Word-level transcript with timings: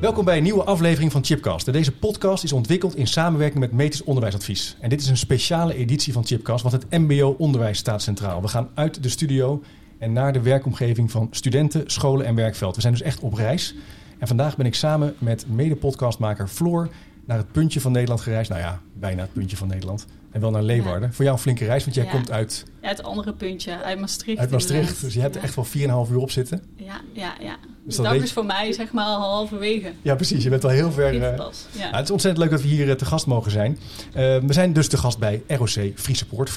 Welkom 0.00 0.24
bij 0.24 0.36
een 0.36 0.42
nieuwe 0.42 0.64
aflevering 0.64 1.12
van 1.12 1.24
Chipcast. 1.24 1.72
Deze 1.72 1.92
podcast 1.92 2.44
is 2.44 2.52
ontwikkeld 2.52 2.96
in 2.96 3.06
samenwerking 3.06 3.60
met 3.60 3.72
Metis 3.72 4.04
Onderwijsadvies. 4.04 4.76
En 4.80 4.88
dit 4.88 5.00
is 5.00 5.08
een 5.08 5.16
speciale 5.16 5.74
editie 5.74 6.12
van 6.12 6.24
Chipcast, 6.24 6.62
want 6.62 6.74
het 6.74 6.90
MBO-onderwijs 6.90 7.78
staat 7.78 8.02
centraal. 8.02 8.42
We 8.42 8.48
gaan 8.48 8.68
uit 8.74 9.02
de 9.02 9.08
studio 9.08 9.62
en 9.98 10.12
naar 10.12 10.32
de 10.32 10.40
werkomgeving 10.40 11.10
van 11.10 11.28
studenten, 11.30 11.90
scholen 11.90 12.26
en 12.26 12.34
werkveld. 12.34 12.74
We 12.74 12.80
zijn 12.80 12.92
dus 12.92 13.02
echt 13.02 13.20
op 13.20 13.34
reis. 13.34 13.74
En 14.18 14.26
vandaag 14.26 14.56
ben 14.56 14.66
ik 14.66 14.74
samen 14.74 15.14
met 15.18 15.46
mede-podcastmaker 15.48 16.48
Floor 16.48 16.88
naar 17.28 17.38
het 17.38 17.52
puntje 17.52 17.80
van 17.80 17.92
Nederland 17.92 18.20
gereisd. 18.20 18.50
Nou 18.50 18.62
ja, 18.62 18.80
bijna 18.94 19.22
het 19.22 19.32
puntje 19.32 19.56
van 19.56 19.68
Nederland. 19.68 20.06
En 20.30 20.40
wel 20.40 20.50
naar 20.50 20.62
Leeuwarden. 20.62 21.12
Voor 21.12 21.24
jou 21.24 21.36
een 21.36 21.42
flinke 21.42 21.64
reis, 21.64 21.82
want 21.84 21.94
jij 21.96 22.04
Ja. 22.04 22.10
komt 22.10 22.30
uit, 22.30 22.64
Ja, 22.82 22.88
het 22.88 23.02
andere 23.02 23.32
puntje, 23.32 23.82
uit 23.82 23.98
Maastricht. 24.00 24.38
uit 24.38 24.50
Maastricht. 24.50 24.78
inderdaad. 24.80 25.02
Dus 25.04 25.14
je 25.14 25.20
hebt 25.20 25.36
er 25.36 25.42
echt 25.42 25.54
wel 25.54 25.64
4,5 25.64 26.10
uur 26.10 26.18
op 26.18 26.30
zitten. 26.30 26.62
Ja, 26.76 27.00
ja, 27.12 27.34
ja. 27.40 27.56
Dus 27.84 27.96
de 27.96 28.02
dat 28.02 28.14
is 28.14 28.32
voor 28.32 28.46
mij 28.46 28.72
zeg 28.72 28.92
maar 28.92 29.04
al 29.04 29.20
halverwege. 29.20 29.92
Ja, 30.02 30.14
precies. 30.14 30.42
Je 30.42 30.48
bent 30.50 30.62
wel 30.62 30.70
heel 30.70 30.92
ver... 30.92 31.22
Eh, 31.22 31.44
het. 31.44 31.66
Ja. 31.70 31.98
Is 32.00 32.10
ontzettend 32.10 32.38
leuk 32.38 32.50
dat 32.50 32.62
we 32.62 32.68
hier 32.68 32.88
eh, 32.90 32.94
te 32.96 33.04
gast 33.04 33.26
mogen 33.26 33.50
zijn. 33.50 33.78
Eh, 34.12 34.38
we 34.38 34.52
zijn 34.52 34.72
dus 34.72 34.88
te 34.88 34.96
gast 34.96 35.18
bij 35.18 35.42
ROC. 35.46 35.68
Free 35.94 36.16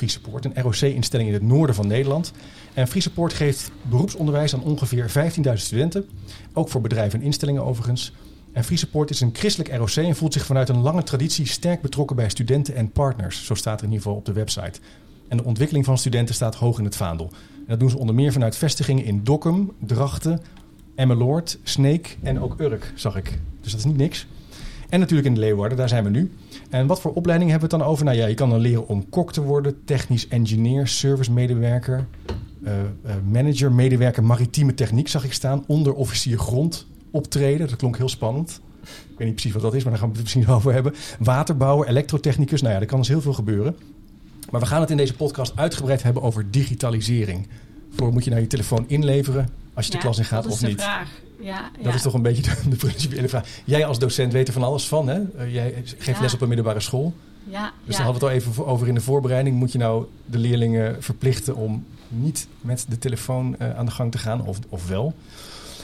Support, 0.10 0.46
een 0.46 0.62
ROC-instelling 0.62 1.28
in 1.28 1.34
het 1.34 1.44
noorden 1.44 1.76
van 1.76 1.88
Nederland. 1.88 2.32
En 2.74 2.88
Free 2.88 3.02
Support 3.02 3.34
geeft 3.34 3.72
beroepsonderwijs 3.82 4.54
aan 4.54 4.64
ongeveer 4.64 5.10
15.000 5.10 5.66
studenten. 5.66 6.10
Ook 6.54 6.70
voor 6.70 6.82
bedrijven 6.82 7.20
en 7.20 7.26
instellingen 7.26 7.64
overigens. 7.66 8.14
En 8.54 8.64
Free 8.64 8.78
Support 8.78 9.10
is 9.10 9.22
een 9.22 9.30
christelijk 9.34 9.76
ROC 9.76 9.96
en 9.96 10.16
voelt 10.16 10.34
zich 10.34 10.46
vanuit 10.46 10.70
een 10.70 10.82
lange 10.82 11.04
traditie 11.04 11.46
sterk 11.46 11.82
betrokken 11.82 12.16
bij 12.16 12.30
studenten 12.30 12.76
en 12.76 12.92
partners. 12.92 13.46
Zo 13.46 13.54
staat 13.54 13.80
er 13.80 13.86
in 13.86 13.92
ieder 13.92 14.04
geval 14.04 14.18
op 14.20 14.26
de 14.26 14.34
website. 14.34 14.80
En 15.28 15.38
de 15.38 15.44
ontwikkeling 15.44 15.86
van 15.86 15.98
studenten 15.98 16.36
staat 16.36 16.56
hoog 16.56 16.80
in 16.80 16.86
het 16.86 16.96
vaandel. 16.96 17.30
En 17.58 17.66
dat 17.68 17.80
doen 17.80 17.90
ze 17.90 17.98
onder 17.98 18.16
meer 18.16 18.32
vanuit 18.32 18.56
vestigingen 18.56 19.04
in 19.04 19.24
Dokkum, 19.24 19.72
Drachten, 19.80 20.42
Emmeloord, 20.96 21.60
Sneek 21.64 22.18
en 22.24 22.40
ook 22.40 22.60
Urk, 22.60 22.92
zag 22.96 23.16
ik. 23.16 23.40
Dus 23.62 23.72
dat 23.72 23.80
is 23.80 23.86
niet 23.86 23.98
niks. 23.98 24.28
En 24.90 25.00
natuurlijk 25.00 25.28
in 25.28 25.34
de 25.34 25.40
Leeuwarden, 25.40 25.78
daar 25.78 25.90
zijn 25.90 26.04
we 26.04 26.10
nu. 26.10 26.32
En 26.70 26.88
wat 26.88 27.02
voor 27.02 27.14
opleiding 27.14 27.52
hebben 27.52 27.70
we 27.70 27.76
het 27.76 27.84
dan 27.84 27.94
over? 27.94 28.06
Nou 28.06 28.18
ja, 28.18 28.26
je 28.26 28.34
kan 28.34 28.50
dan 28.50 28.60
leren 28.60 28.88
om 28.88 29.10
kok 29.10 29.34
te 29.34 29.42
worden, 29.42 29.84
technisch 29.86 30.28
engineer, 30.28 30.88
servicemedewerker, 30.88 32.08
eh, 32.64 32.74
manager, 33.32 33.72
medewerker 33.72 34.24
maritieme 34.24 34.74
techniek 34.74 35.08
zag 35.08 35.24
ik 35.24 35.34
staan, 35.34 35.64
onderofficier 35.68 36.38
grond 36.38 36.88
optreden. 37.12 37.68
Dat 37.68 37.76
klonk 37.76 37.98
heel 37.98 38.10
spannend. 38.10 38.62
Ik 38.84 39.18
weet 39.18 39.28
niet 39.28 39.32
precies 39.36 39.54
wat 39.54 39.62
dat 39.62 39.74
is, 39.74 39.82
maar 39.84 39.92
daar 39.92 40.02
gaan 40.02 40.12
we 40.12 40.16
het 40.20 40.24
misschien 40.24 40.48
over 40.56 40.74
hebben. 40.74 40.94
Waterbouwer, 41.20 41.88
elektrotechnicus, 41.88 42.62
nou 42.62 42.74
ja, 42.74 42.80
er 42.80 42.86
kan 42.86 43.00
dus 43.00 43.08
heel 43.08 43.22
veel 43.22 43.34
gebeuren. 43.34 43.76
Maar 44.52 44.62
we 44.62 44.68
gaan 44.68 44.82
het 44.82 44.90
in 44.90 44.98
deze 44.98 45.14
podcast 45.14 45.54
uitgebreid 45.56 46.04
hebben 46.04 46.24
over 46.24 46.52
digitalisering. 46.52 47.48
Voor 47.96 48.12
moet 48.14 48.24
je 48.24 48.30
nou 48.30 48.42
je 48.42 48.48
telefoon 48.48 48.84
inleveren 48.88 49.50
als 49.74 49.86
je 49.86 49.92
de 49.92 49.98
klas 49.98 50.18
in 50.18 50.26
gaat 50.26 50.44
dat 50.44 50.52
is 50.52 50.58
of 50.58 50.60
de 50.64 50.68
niet? 50.68 50.82
vraag. 50.82 51.10
Ja, 51.40 51.70
Dat 51.76 51.86
ja. 51.86 51.94
is 51.94 52.02
toch 52.02 52.14
een 52.14 52.22
beetje 52.22 52.42
de, 52.42 52.70
de 52.70 52.76
principiële 52.76 53.30
vraag. 53.30 53.48
Jij 53.66 53.86
als 53.86 54.00
docent 54.00 54.34
weet 54.34 54.48
er 54.48 54.54
van 54.54 54.64
alles 54.64 54.88
van, 54.88 55.08
hè? 55.08 55.22
Eh, 55.38 55.54
jij 55.54 55.84
geeft 55.98 56.20
les 56.20 56.34
op 56.34 56.42
een 56.42 56.48
middelbare 56.48 56.80
school. 56.80 57.14
Ja, 57.44 57.72
Dus 57.86 57.96
daar 57.96 58.06
hadden 58.06 58.22
we 58.22 58.28
het 58.28 58.44
al 58.46 58.52
even 58.52 58.66
over 58.66 58.88
in 58.88 58.94
de 58.94 59.02
voorbereiding. 59.02 59.56
Moet 59.56 59.72
je 59.72 59.78
nou 59.78 60.06
de 60.26 60.38
leerlingen 60.38 61.04
verplichten 61.04 61.56
om 61.56 61.86
niet 62.08 62.48
met 62.62 62.86
de 62.90 62.98
telefoon 62.98 63.56
eh, 63.60 63.78
aan 63.78 63.86
de 63.86 63.92
gang 63.92 64.12
te 64.12 64.18
gaan, 64.18 64.46
of, 64.46 64.60
of 64.70 64.88
wel? 64.88 65.14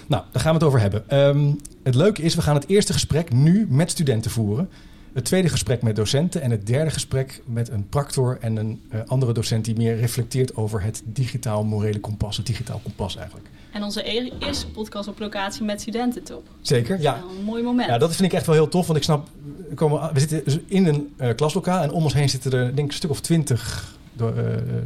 Nou, 0.08 0.24
daar 0.32 0.42
gaan 0.42 0.52
we 0.52 0.58
het 0.58 0.68
over 0.68 0.80
hebben. 0.80 1.10
Ehm, 1.10 1.52
het 1.84 1.96
leuke 1.96 2.22
is, 2.22 2.36
we 2.36 2.42
gaan 2.42 2.56
het 2.56 2.68
eerste 2.68 2.94
gesprek 2.94 3.34
nu 3.34 3.68
met 3.70 3.92
studenten 3.92 4.32
voeren. 4.32 4.70
Het 5.14 5.26
tweede 5.26 5.50
gesprek 5.50 5.82
met 5.82 5.96
docenten. 5.96 6.42
En 6.42 6.52
het 6.52 6.68
derde 6.68 6.92
gesprek 6.92 7.42
met 7.46 7.70
een 7.70 7.88
practor 7.90 8.38
en 8.42 8.56
een 8.56 8.82
eh, 8.90 9.00
andere 9.06 9.34
docent 9.34 9.66
die 9.66 9.76
meer 9.76 9.98
reflecteert 10.00 10.56
over 10.56 10.82
het 10.82 11.02
digitaal 11.06 11.64
morele 11.64 12.00
kompas. 12.00 12.38
Het 12.38 12.46
digitaal 12.46 12.80
kompas 12.84 13.16
eigenlijk. 13.16 13.48
En 13.72 13.84
onze 13.84 14.10
e- 14.10 14.32
eerste 14.40 14.68
podcast 14.68 15.08
op 15.08 15.20
locatie 15.20 15.64
met 15.64 15.82
studenten, 15.82 16.24
toch? 16.24 16.42
Zeker? 16.62 17.02
Ja. 17.02 17.16
Een 17.38 17.44
mooi 17.44 17.64
moment. 17.64 17.90
Ja, 17.90 17.98
dat 17.98 18.16
vind 18.16 18.32
ik 18.32 18.38
echt 18.38 18.46
wel 18.46 18.56
heel 18.56 18.68
tof. 18.68 18.86
Want 18.86 18.98
ik 18.98 19.04
snap, 19.04 19.28
we, 19.70 19.76
komen, 19.76 20.14
we 20.14 20.20
zitten 20.20 20.44
dus 20.44 20.60
in 20.67 20.86
een 20.86 21.14
eh, 21.17 21.36
klaslokaal 21.36 21.84
en 21.84 21.92
om 21.92 22.04
ons 22.04 22.14
heen 22.14 22.30
zitten 22.30 22.52
er 22.52 22.66
denk 22.66 22.78
ik 22.78 22.86
een 22.88 22.94
stuk 22.94 23.10
of 23.10 23.22
twintig 23.22 23.96
eh, 24.20 24.26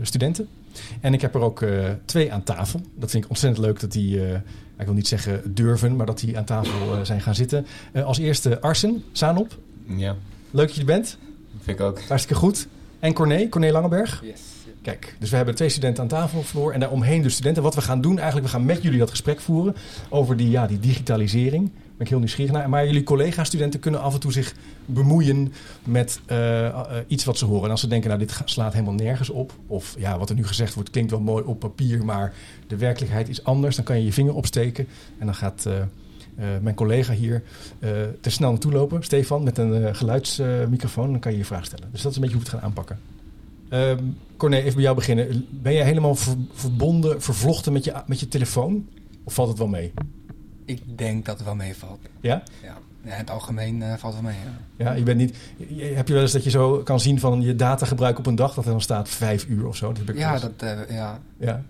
studenten. 0.02 0.48
En 1.02 1.14
ik 1.14 1.22
heb 1.22 1.36
er 1.36 1.42
ook 1.42 1.62
eh, 1.62 1.86
twee 2.06 2.34
aan 2.34 2.44
tafel. 2.44 2.82
Dat 2.96 3.10
vind 3.12 3.24
ik 3.24 3.30
ontzettend 3.30 3.66
leuk 3.66 3.80
dat 3.80 3.92
die, 3.92 4.26
eh, 4.26 4.34
ik 4.78 4.86
wil 4.86 4.94
niet 4.94 5.08
zeggen 5.08 5.54
durven, 5.54 5.96
maar 5.96 6.06
dat 6.06 6.20
die 6.20 6.38
aan 6.38 6.46
tafel 6.46 6.96
eh, 6.96 7.02
zijn 7.04 7.22
gaan 7.22 7.36
zitten. 7.36 7.66
Eh, 7.92 8.04
als 8.06 8.18
eerste 8.18 8.62
Arsen, 8.62 9.04
Saanop. 9.12 9.58
Ja, 9.86 10.16
Leuk 10.52 10.66
dat 10.68 10.76
je 10.76 10.82
er 10.82 10.88
bent. 10.88 11.18
vind 11.64 11.80
ik 11.80 11.86
ook. 11.86 12.02
Hartstikke 12.02 12.42
goed. 12.42 12.68
En 13.00 13.14
Corné, 13.14 13.50
Corné 13.50 13.72
Langeberg. 13.72 14.22
Yes. 14.24 14.42
Kijk, 14.82 15.16
dus 15.20 15.30
we 15.30 15.36
hebben 15.36 15.56
twee 15.56 15.70
studenten 15.70 16.04
aan 16.04 16.10
tafel 16.10 16.42
voor 16.44 16.72
en 16.74 16.80
daaromheen 16.80 17.22
de 17.22 17.30
studenten. 17.30 17.64
Wat 17.64 17.76
we 17.76 17.82
gaan 17.82 18.02
doen 18.02 18.18
eigenlijk, 18.18 18.46
we 18.46 18.52
gaan 18.52 18.66
met 18.66 18.82
jullie 18.84 19.00
dat 19.00 19.10
gesprek 19.10 19.40
voeren 19.40 19.76
over 20.10 20.38
die, 20.38 20.50
ja, 20.50 20.68
die 20.68 20.80
digitalisering. 20.80 21.72
Ik 22.02 22.10
heel 22.10 22.20
nieuwsgierig 22.20 22.54
naar. 22.54 22.70
Maar 22.70 22.86
jullie 22.86 23.04
collega-studenten 23.04 23.80
kunnen 23.80 24.02
af 24.02 24.14
en 24.14 24.20
toe 24.20 24.32
zich 24.32 24.56
bemoeien 24.86 25.54
met 25.84 26.20
eh, 26.26 26.68
eh, 26.68 26.86
iets 27.08 27.24
wat 27.24 27.38
ze 27.38 27.46
horen. 27.46 27.64
En 27.64 27.72
als 27.72 27.80
ze 27.80 27.88
denken, 27.88 28.10
nou 28.10 28.22
dit 28.22 28.42
slaat 28.46 28.74
helemaal 28.74 28.94
nergens 28.94 29.30
op. 29.30 29.54
Of 29.68 29.96
ja, 30.00 30.18
wat 30.18 30.30
er 30.30 30.36
nu 30.36 30.48
gezegd 30.48 30.74
wordt 30.74 30.90
klinkt 30.90 31.12
wel 31.12 31.20
mooi 31.20 31.44
op 31.44 31.60
papier, 31.60 32.06
maar 32.06 32.34
de 32.68 32.78
werkelijkheid 32.78 33.30
is 33.30 33.44
anders. 33.44 33.76
Dan 33.76 33.86
kan 33.86 33.98
je 33.98 34.06
je 34.06 34.14
vinger 34.14 34.34
opsteken 34.34 34.88
en 35.18 35.26
dan 35.26 35.36
gaat... 35.36 35.66
eh, 35.66 35.74
mijn 36.62 36.76
collega 36.76 37.14
hier 37.14 37.44
eh 37.80 37.90
te 38.22 38.30
snel 38.30 38.50
naartoe 38.50 38.72
lopen, 38.72 39.04
Stefan, 39.04 39.44
met 39.44 39.58
een 39.58 39.96
geluidsmicrofoon. 39.96 41.12
dan 41.12 41.20
kan 41.20 41.32
je 41.32 41.38
je 41.38 41.46
vraag 41.46 41.66
stellen. 41.66 41.88
Dus 41.92 42.02
dat 42.02 42.12
is 42.12 42.18
een 42.18 42.24
beetje 42.24 42.38
hoe 42.38 42.46
we 42.46 42.52
het 42.52 42.60
gaan 42.60 42.70
aanpakken. 42.70 43.00
Ehm 43.70 44.04
Corné, 44.42 44.58
even 44.58 44.74
bij 44.74 44.84
jou 44.84 44.96
beginnen. 44.96 45.46
Ben 45.50 45.74
jij 45.74 45.86
helemaal 45.86 46.16
ver- 46.16 46.36
verbonden, 46.52 47.22
vervlochten 47.22 47.74
met 47.74 47.84
je, 47.84 47.94
met 48.06 48.20
je 48.20 48.28
telefoon? 48.28 48.88
Of 49.24 49.34
valt 49.34 49.50
het 49.50 49.58
wel 49.58 49.68
mee? 49.68 49.94
Ik 50.66 50.98
denk 50.98 51.26
dat 51.26 51.36
het 51.38 51.46
wel 51.46 51.56
meevalt. 51.56 52.00
Ja? 52.22 52.44
Ja. 52.64 52.78
ja 53.04 53.12
in 53.14 53.20
het 53.20 53.30
algemeen 53.30 53.82
eh, 53.82 53.94
valt 53.98 54.14
het 54.14 54.24
wel 54.24 54.32
mee. 54.32 54.40
Ja. 54.78 54.86
Ja, 54.86 54.94
je 54.94 55.04
bent 55.04 55.18
niet... 55.18 55.36
je- 55.58 55.84
Heb 55.84 56.08
je 56.08 56.14
wel 56.14 56.22
eens 56.22 56.32
dat 56.32 56.44
je 56.44 56.50
zo 56.50 56.78
kan 56.78 57.00
zien 57.00 57.20
van 57.20 57.42
je 57.42 57.56
datagebruik 57.56 58.18
op 58.20 58.26
een 58.26 58.36
dag... 58.36 58.54
dat 58.54 58.66
er 58.66 58.72
dan 58.72 58.82
staat 58.82 59.10
vijf 59.10 59.48
uur 59.48 59.68
of 59.68 59.76
zo? 59.76 59.88
Dat 59.88 59.98
heb 59.98 60.10
ik 60.10 60.18
Ja, 60.18 60.32
eens. 60.34 60.42
dat, 60.42 60.52
eh, 60.58 60.90
ja. 60.96 61.20
ja. 61.38 61.64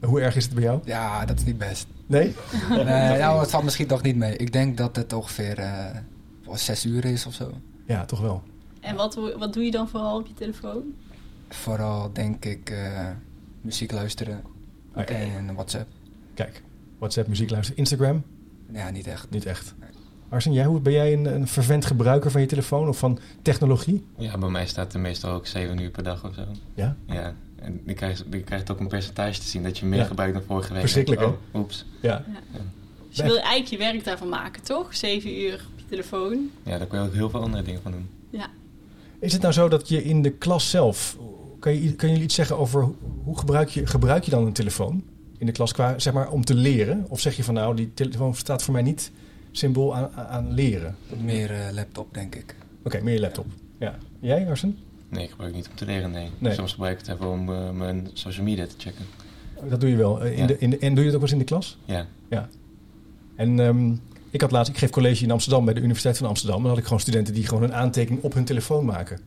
Hoe 0.00 0.20
erg 0.20 0.36
is 0.36 0.44
het 0.44 0.54
bij 0.54 0.62
jou? 0.62 0.80
ja, 0.84 1.24
dat 1.24 1.38
is 1.38 1.44
niet 1.44 1.58
best. 1.58 1.86
Nee? 2.06 2.34
Nee, 2.70 3.18
nou, 3.18 3.40
het 3.40 3.50
valt 3.50 3.64
misschien 3.64 3.86
toch 3.86 4.02
niet 4.02 4.16
mee. 4.16 4.36
Ik 4.36 4.52
denk 4.52 4.76
dat 4.76 4.96
het 4.96 5.12
ongeveer 5.12 5.58
eh, 5.58 5.96
zes 6.52 6.84
uur 6.86 7.04
is 7.04 7.26
of 7.26 7.34
zo. 7.34 7.50
Ja, 7.86 8.04
toch 8.04 8.20
wel. 8.20 8.42
En 8.80 8.96
wat, 8.96 9.18
wat 9.38 9.52
doe 9.52 9.64
je 9.64 9.70
dan 9.70 9.88
vooral 9.88 10.18
op 10.18 10.26
je 10.26 10.34
telefoon? 10.34 10.82
Vooral 11.48 12.10
denk 12.12 12.44
ik 12.44 12.70
eh, 12.70 13.08
muziek 13.60 13.92
luisteren 13.92 14.42
Oké. 14.94 15.12
en 15.14 15.54
WhatsApp. 15.54 15.88
Kijk, 16.34 16.62
WhatsApp, 16.98 17.28
muziek 17.28 17.50
luisteren, 17.50 17.78
Instagram? 17.78 18.22
Ja, 18.72 18.90
niet 18.90 19.06
echt. 19.06 19.30
Niet 19.30 19.46
echt. 19.46 19.74
Nee. 19.80 19.88
Arsen, 20.28 20.52
jij, 20.52 20.64
hoe- 20.64 20.80
ben 20.80 20.92
jij 20.92 21.12
een, 21.12 21.24
een 21.34 21.48
vervent 21.48 21.84
gebruiker 21.84 22.30
van 22.30 22.40
je 22.40 22.46
telefoon 22.46 22.88
of 22.88 22.98
van 22.98 23.18
technologie? 23.42 24.06
Ja, 24.16 24.38
bij 24.38 24.48
mij 24.48 24.66
staat 24.66 24.94
er 24.94 25.00
meestal 25.00 25.32
ook 25.32 25.46
7 25.46 25.78
uur 25.80 25.90
per 25.90 26.02
dag 26.02 26.24
of 26.24 26.34
zo. 26.34 26.42
Ja? 26.74 26.96
Ja, 27.06 27.34
en 27.56 27.80
je 27.86 27.94
krijgt, 27.94 28.24
je 28.30 28.40
krijgt 28.42 28.70
ook 28.70 28.80
een 28.80 28.88
percentage 28.88 29.40
te 29.40 29.46
zien 29.46 29.62
dat 29.62 29.78
je 29.78 29.86
meer 29.86 29.98
Ja. 29.98 30.04
gebruikt 30.04 30.34
dan 30.34 30.42
vorige 30.42 30.72
week. 30.72 30.80
Verschrikkelijk, 30.80 31.22
hè? 31.22 31.28
Oh, 31.28 31.34
oeps. 31.54 31.84
Ja. 32.02 32.24
Dus 33.08 33.16
je 33.16 33.22
wil 33.22 33.36
eigenlijk 33.38 33.66
je 33.68 33.78
werk 33.78 34.04
daarvan 34.04 34.28
maken, 34.28 34.62
toch? 34.62 34.96
Zeven 34.96 35.38
uur 35.40 35.66
op 35.72 35.78
je 35.78 35.84
telefoon. 35.88 36.50
Ja, 36.62 36.78
daar 36.78 36.86
kun 36.86 37.00
je 37.00 37.06
ook 37.06 37.14
heel 37.14 37.30
veel 37.30 37.40
andere 37.40 37.62
dingen 37.62 37.82
van 37.82 37.92
doen. 37.92 38.08
Ja. 38.30 38.46
Is 39.18 39.32
het 39.32 39.42
nou 39.42 39.54
zo 39.54 39.68
dat 39.68 39.88
je 39.88 40.04
in 40.04 40.22
de 40.22 40.30
klas 40.30 40.70
zelf... 40.70 41.16
Kan, 41.58 41.82
je, 41.82 41.94
kan 41.94 42.08
jullie 42.08 42.24
iets 42.24 42.34
zeggen 42.34 42.58
over 42.58 42.82
hoe- 42.82 42.94
hoe 43.24 43.38
gebruik 43.38 43.68
je, 43.68 43.86
gebruik 43.86 44.24
je 44.24 44.30
dan 44.30 44.46
een 44.46 44.52
telefoon 44.52 45.02
in 45.38 45.46
de 45.46 45.52
klas 45.52 45.72
qua, 45.72 45.98
zeg 45.98 46.12
maar, 46.12 46.30
om 46.30 46.44
te 46.44 46.54
leren? 46.54 47.04
Of 47.08 47.20
zeg 47.20 47.36
je 47.36 47.44
van 47.44 47.54
nou, 47.54 47.76
die 47.76 47.90
telefoon 47.94 48.34
staat 48.34 48.62
voor 48.62 48.72
mij 48.72 48.82
niet 48.82 49.10
symbool 49.50 49.94
aan, 49.96 50.10
aan 50.14 50.52
leren? 50.52 50.96
Meer 51.24 51.50
eh, 51.50 51.72
laptop, 51.72 52.14
denk 52.14 52.34
ik. 52.34 52.54
Oké, 52.84 53.00
meer 53.02 53.20
laptop. 53.20 53.46
Ja. 53.78 53.98
Jij, 54.20 54.48
Arsen? 54.48 54.78
Nee, 55.08 55.24
ik 55.24 55.30
gebruik 55.30 55.50
het 55.54 55.60
niet 55.60 55.70
om 55.70 55.76
te 55.76 55.84
leren, 55.84 56.10
nee. 56.10 56.28
Nee. 56.38 56.54
Soms 56.54 56.72
gebruik 56.72 57.00
ik 57.00 57.06
het 57.06 57.14
even 57.16 57.30
om 57.30 57.52
eh, 57.52 57.70
mijn 57.70 58.08
social 58.12 58.44
media 58.44 58.66
te 58.66 58.74
checken. 58.78 59.04
Dat 59.68 59.80
doe 59.80 59.90
je 59.90 59.96
wel. 59.96 60.22
Eh, 60.22 60.32
In 60.32 60.38
Ja. 60.38 60.46
de, 60.46 60.58
in 60.58 60.70
de, 60.70 60.78
en 60.78 60.94
doe 60.94 61.04
je 61.04 61.10
dat 61.10 61.20
ook 61.20 61.28
wel 61.28 61.30
eens 61.30 61.32
in 61.32 61.38
de 61.38 61.44
klas? 61.44 61.78
Ja, 61.84 62.06
Ja. 62.28 62.48
En 63.36 63.60
ehm, 63.60 63.92
ik 64.30 64.40
had 64.40 64.50
laatst, 64.50 64.72
ik 64.72 64.78
geef 64.78 64.90
college 64.90 65.24
in 65.24 65.30
Amsterdam 65.30 65.64
bij 65.64 65.74
de 65.74 65.80
Universiteit 65.80 66.16
van 66.18 66.28
Amsterdam. 66.28 66.56
En 66.56 66.62
dan 66.62 66.70
had 66.70 66.80
ik 66.80 66.84
gewoon 66.86 67.00
studenten 67.00 67.34
die 67.34 67.46
gewoon 67.46 67.62
een 67.62 67.74
aantekening 67.74 68.22
op 68.22 68.34
hun 68.34 68.44
telefoon 68.44 68.84
maken. 68.84 69.20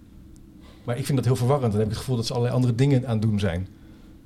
Maar 0.84 0.98
ik 0.98 1.06
vind 1.06 1.18
dat 1.18 1.26
heel 1.28 1.36
verwarrend. 1.36 1.72
Dan 1.72 1.80
heb 1.80 1.90
ik 1.90 1.94
het 1.94 2.00
gevoel 2.02 2.16
dat 2.16 2.26
ze 2.26 2.32
allerlei 2.34 2.56
andere 2.56 2.76
dingen 2.76 3.06
aan 3.08 3.14
het 3.14 3.22
doen 3.22 3.40
zijn. 3.40 3.68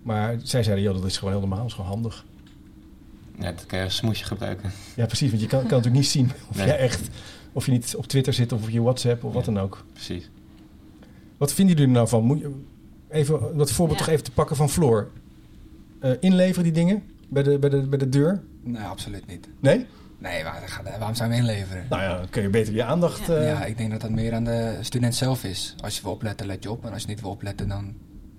Maar 0.03 0.35
zij 0.43 0.63
zeiden, 0.63 0.83
ja, 0.85 0.93
dat 0.93 1.05
is 1.05 1.17
gewoon 1.17 1.31
heel 1.33 1.41
normaal, 1.41 1.59
dat 1.59 1.67
is 1.67 1.73
gewoon 1.73 1.89
handig. 1.89 2.25
ja 3.39 3.51
dat 3.51 3.65
kan 3.65 3.77
je 3.79 3.83
als 3.83 3.95
smoesje 3.95 4.25
gebruiken. 4.25 4.71
Ja, 4.95 5.05
precies. 5.05 5.29
Want 5.29 5.41
je 5.41 5.47
kan, 5.47 5.59
kan 5.59 5.69
natuurlijk 5.69 5.95
niet 5.95 6.07
zien 6.07 6.31
of 6.49 6.57
Nee. 6.57 6.65
jij 6.65 6.77
echt, 6.77 7.07
of 7.53 7.65
je 7.65 7.71
niet 7.71 7.95
op 7.95 8.07
Twitter 8.07 8.33
zit 8.33 8.51
of 8.51 8.63
op 8.63 8.69
je 8.69 8.81
WhatsApp 8.81 9.23
of 9.23 9.33
wat 9.33 9.45
Ja. 9.45 9.51
dan 9.51 9.63
ook. 9.63 9.85
Precies. 9.93 10.29
Wat 11.37 11.53
vinden 11.53 11.73
jullie 11.75 11.89
er 11.89 11.95
nou 11.97 12.07
van? 12.07 12.23
Moet 12.23 12.39
je, 12.39 12.61
even 13.09 13.57
dat 13.57 13.71
voorbeeld 13.71 13.99
Ja. 13.99 14.05
toch 14.05 14.13
even 14.13 14.25
te 14.25 14.31
pakken 14.31 14.55
van 14.55 14.69
Floor. 14.69 15.09
Eh, 15.99 16.11
inleveren 16.19 16.63
die 16.63 16.71
dingen 16.73 17.03
bij 17.29 17.43
de, 17.43 17.59
bij, 17.59 17.69
de, 17.69 17.81
bij 17.81 17.97
de 17.97 18.09
deur? 18.09 18.41
Nee, 18.63 18.81
absoluut 18.83 19.27
niet. 19.27 19.47
Nee? 19.59 19.85
Nee, 20.17 20.43
waar, 20.43 20.81
waarom 20.99 21.15
zou 21.15 21.29
je 21.29 21.35
hem 21.35 21.45
inleveren? 21.45 21.85
Nou 21.89 22.01
ja, 22.01 22.17
dan 22.17 22.29
kun 22.29 22.41
je 22.41 22.49
beter 22.49 22.73
je 22.73 22.83
aandacht... 22.83 23.25
Ja. 23.27 23.33
eh, 23.35 23.47
Ja, 23.47 23.65
ik 23.65 23.77
denk 23.77 23.91
dat 23.91 24.01
dat 24.01 24.09
meer 24.09 24.33
aan 24.33 24.43
de 24.43 24.77
student 24.81 25.15
zelf 25.15 25.43
is. 25.43 25.75
Als 25.83 25.95
je 25.95 26.01
wil 26.03 26.11
opletten, 26.11 26.45
let 26.45 26.63
je 26.63 26.71
op. 26.71 26.85
En 26.85 26.93
als 26.93 27.01
je 27.01 27.07
niet 27.07 27.21
wil 27.21 27.29
opletten, 27.29 27.67
dan 27.67 27.93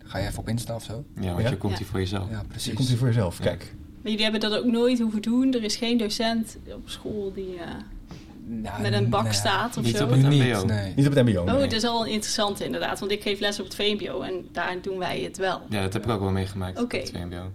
ga 0.05 0.19
je 0.19 0.27
even 0.27 0.39
op 0.39 0.49
Insta 0.49 0.75
of 0.75 0.83
zo. 0.85 1.05
Ja, 1.21 1.31
want 1.33 1.43
Ja? 1.43 1.49
je 1.51 1.57
komt 1.57 1.73
Ja. 1.73 1.79
hier 1.79 1.87
voor 1.87 1.99
jezelf. 2.01 2.31
Ja, 2.31 2.39
je 2.39 2.47
precies. 2.49 2.75
komt 2.75 2.89
hier 2.89 2.97
voor 2.97 3.07
jezelf. 3.07 3.39
Ja. 3.39 3.45
Kijk. 3.45 3.75
Maar 4.03 4.11
jullie 4.13 4.23
hebben 4.23 4.41
dat 4.51 4.59
ook 4.59 4.65
nooit 4.65 4.99
hoeven 5.01 5.23
doen. 5.23 5.53
Er 5.55 5.63
is 5.65 5.77
geen 5.77 5.99
docent 5.99 6.57
op 6.75 6.89
school 6.89 7.33
die, 7.35 7.55
eh, 7.59 7.69
Nou, 8.47 8.83
met 8.83 8.93
een 8.93 9.09
bak 9.09 9.23
nee, 9.23 9.33
staat 9.33 9.77
of 9.77 9.85
niet 9.85 9.97
zo? 9.97 10.05
op 10.05 10.11
het 10.11 10.29
niet, 10.29 10.43
MBO. 10.43 10.65
nee. 10.65 10.93
Niet 10.97 11.07
op 11.07 11.15
het 11.15 11.27
mbo. 11.29 11.41
Oh, 11.41 11.47
nee. 11.53 11.61
dat 11.61 11.73
is 11.73 11.85
al 11.85 12.05
interessant 12.07 12.61
inderdaad, 12.61 12.99
want 13.01 13.13
ik 13.13 13.23
geef 13.23 13.41
les 13.41 13.59
op 13.59 13.65
het 13.65 13.75
VMBO 13.75 14.21
en 14.21 14.49
daar 14.53 14.77
doen 14.83 14.99
wij 14.99 15.21
het 15.21 15.37
wel. 15.37 15.61
Ja, 15.69 15.83
dat 15.83 15.93
heb 15.93 16.05
ik 16.05 16.11
ook 16.11 16.21
wel 16.21 16.31
meegemaakt. 16.31 16.83
Op 16.83 16.91
het 16.91 17.11
VMBO. 17.15 17.51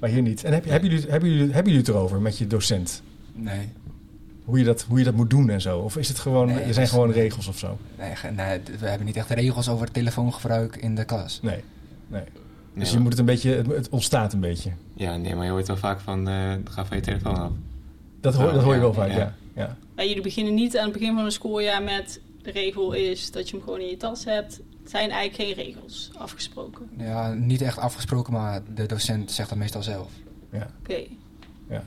Maar 0.00 0.10
hier 0.10 0.22
niet. 0.22 0.44
En 0.44 0.52
heb, 0.52 0.64
hebben, 0.64 0.90
jullie, 0.90 1.06
hebben, 1.10 1.28
jullie, 1.30 1.44
hebben 1.52 1.72
jullie 1.72 1.86
het 1.86 1.88
erover 1.88 2.20
met 2.20 2.38
je 2.38 2.46
docent? 2.46 3.02
Nee, 3.34 3.68
Hoe 4.48 4.58
je 4.58 4.64
dat, 4.64 4.82
hoe 4.88 4.98
je 4.98 5.04
dat 5.04 5.14
moet 5.14 5.30
doen 5.30 5.50
en 5.50 5.60
zo? 5.60 5.78
Of 5.78 5.96
is 5.96 6.08
het 6.08 6.18
gewoon, 6.18 6.46
Nee, 6.46 6.56
er 6.58 6.72
zijn 6.74 6.84
is- 6.86 6.90
gewoon 6.92 7.10
regels 7.10 7.46
of 7.46 7.58
zo? 7.58 7.78
nee, 7.98 8.12
nee, 8.36 8.60
we 8.78 8.88
hebben 8.88 9.06
niet 9.06 9.16
echt 9.16 9.30
regels 9.30 9.68
over 9.68 9.90
telefoongebruik 9.90 10.76
in 10.76 10.94
de 10.94 11.04
klas. 11.04 11.40
Nee. 11.42 11.62
nee. 12.08 12.22
Nee, 12.22 12.84
Dus 12.86 12.90
je 12.92 12.98
moet 12.98 13.10
het 13.10 13.18
een 13.18 13.24
beetje, 13.26 13.50
het, 13.54 13.66
het 13.66 13.88
ontstaat 13.88 14.32
een 14.32 14.40
beetje. 14.40 14.70
Ja, 14.94 15.16
nee, 15.16 15.34
maar 15.34 15.44
je 15.44 15.50
hoort 15.50 15.66
wel 15.66 15.76
vaak 15.76 16.00
van, 16.00 16.28
eh 16.28 16.52
ga 16.64 16.86
van 16.86 16.96
je 16.96 17.02
telefoon 17.02 17.36
af. 17.36 17.50
Dat 18.20 18.34
hoor, 18.34 18.52
dat 18.52 18.62
hoor 18.62 18.74
je 18.74 18.80
wel 18.80 18.92
vaak, 18.94 19.08
ja. 19.10 19.16
ja. 19.18 19.34
ja. 19.54 19.76
Maar 19.96 20.06
jullie 20.06 20.22
beginnen 20.22 20.54
niet 20.54 20.78
aan 20.78 20.84
het 20.84 20.92
begin 20.92 21.14
van 21.14 21.24
een 21.24 21.32
schooljaar 21.32 21.82
met 21.82 22.20
de 22.42 22.50
regel 22.50 22.92
is 22.92 23.30
dat 23.30 23.48
je 23.48 23.56
hem 23.56 23.64
gewoon 23.64 23.80
in 23.80 23.86
je 23.88 23.96
tas 23.96 24.24
hebt. 24.24 24.60
Het 24.82 24.90
zijn 24.90 25.10
eigenlijk 25.10 25.42
geen 25.58 25.64
regels 25.64 26.10
afgesproken. 26.18 26.88
Ja, 26.98 27.32
niet 27.32 27.60
echt 27.62 27.78
afgesproken, 27.78 28.32
maar 28.32 28.60
de 28.74 28.86
docent 28.86 29.30
zegt 29.30 29.48
dat 29.48 29.58
meestal 29.58 29.82
zelf. 29.82 30.10
ja. 30.52 30.66
Oké. 30.80 31.00
Ja. 31.70 31.82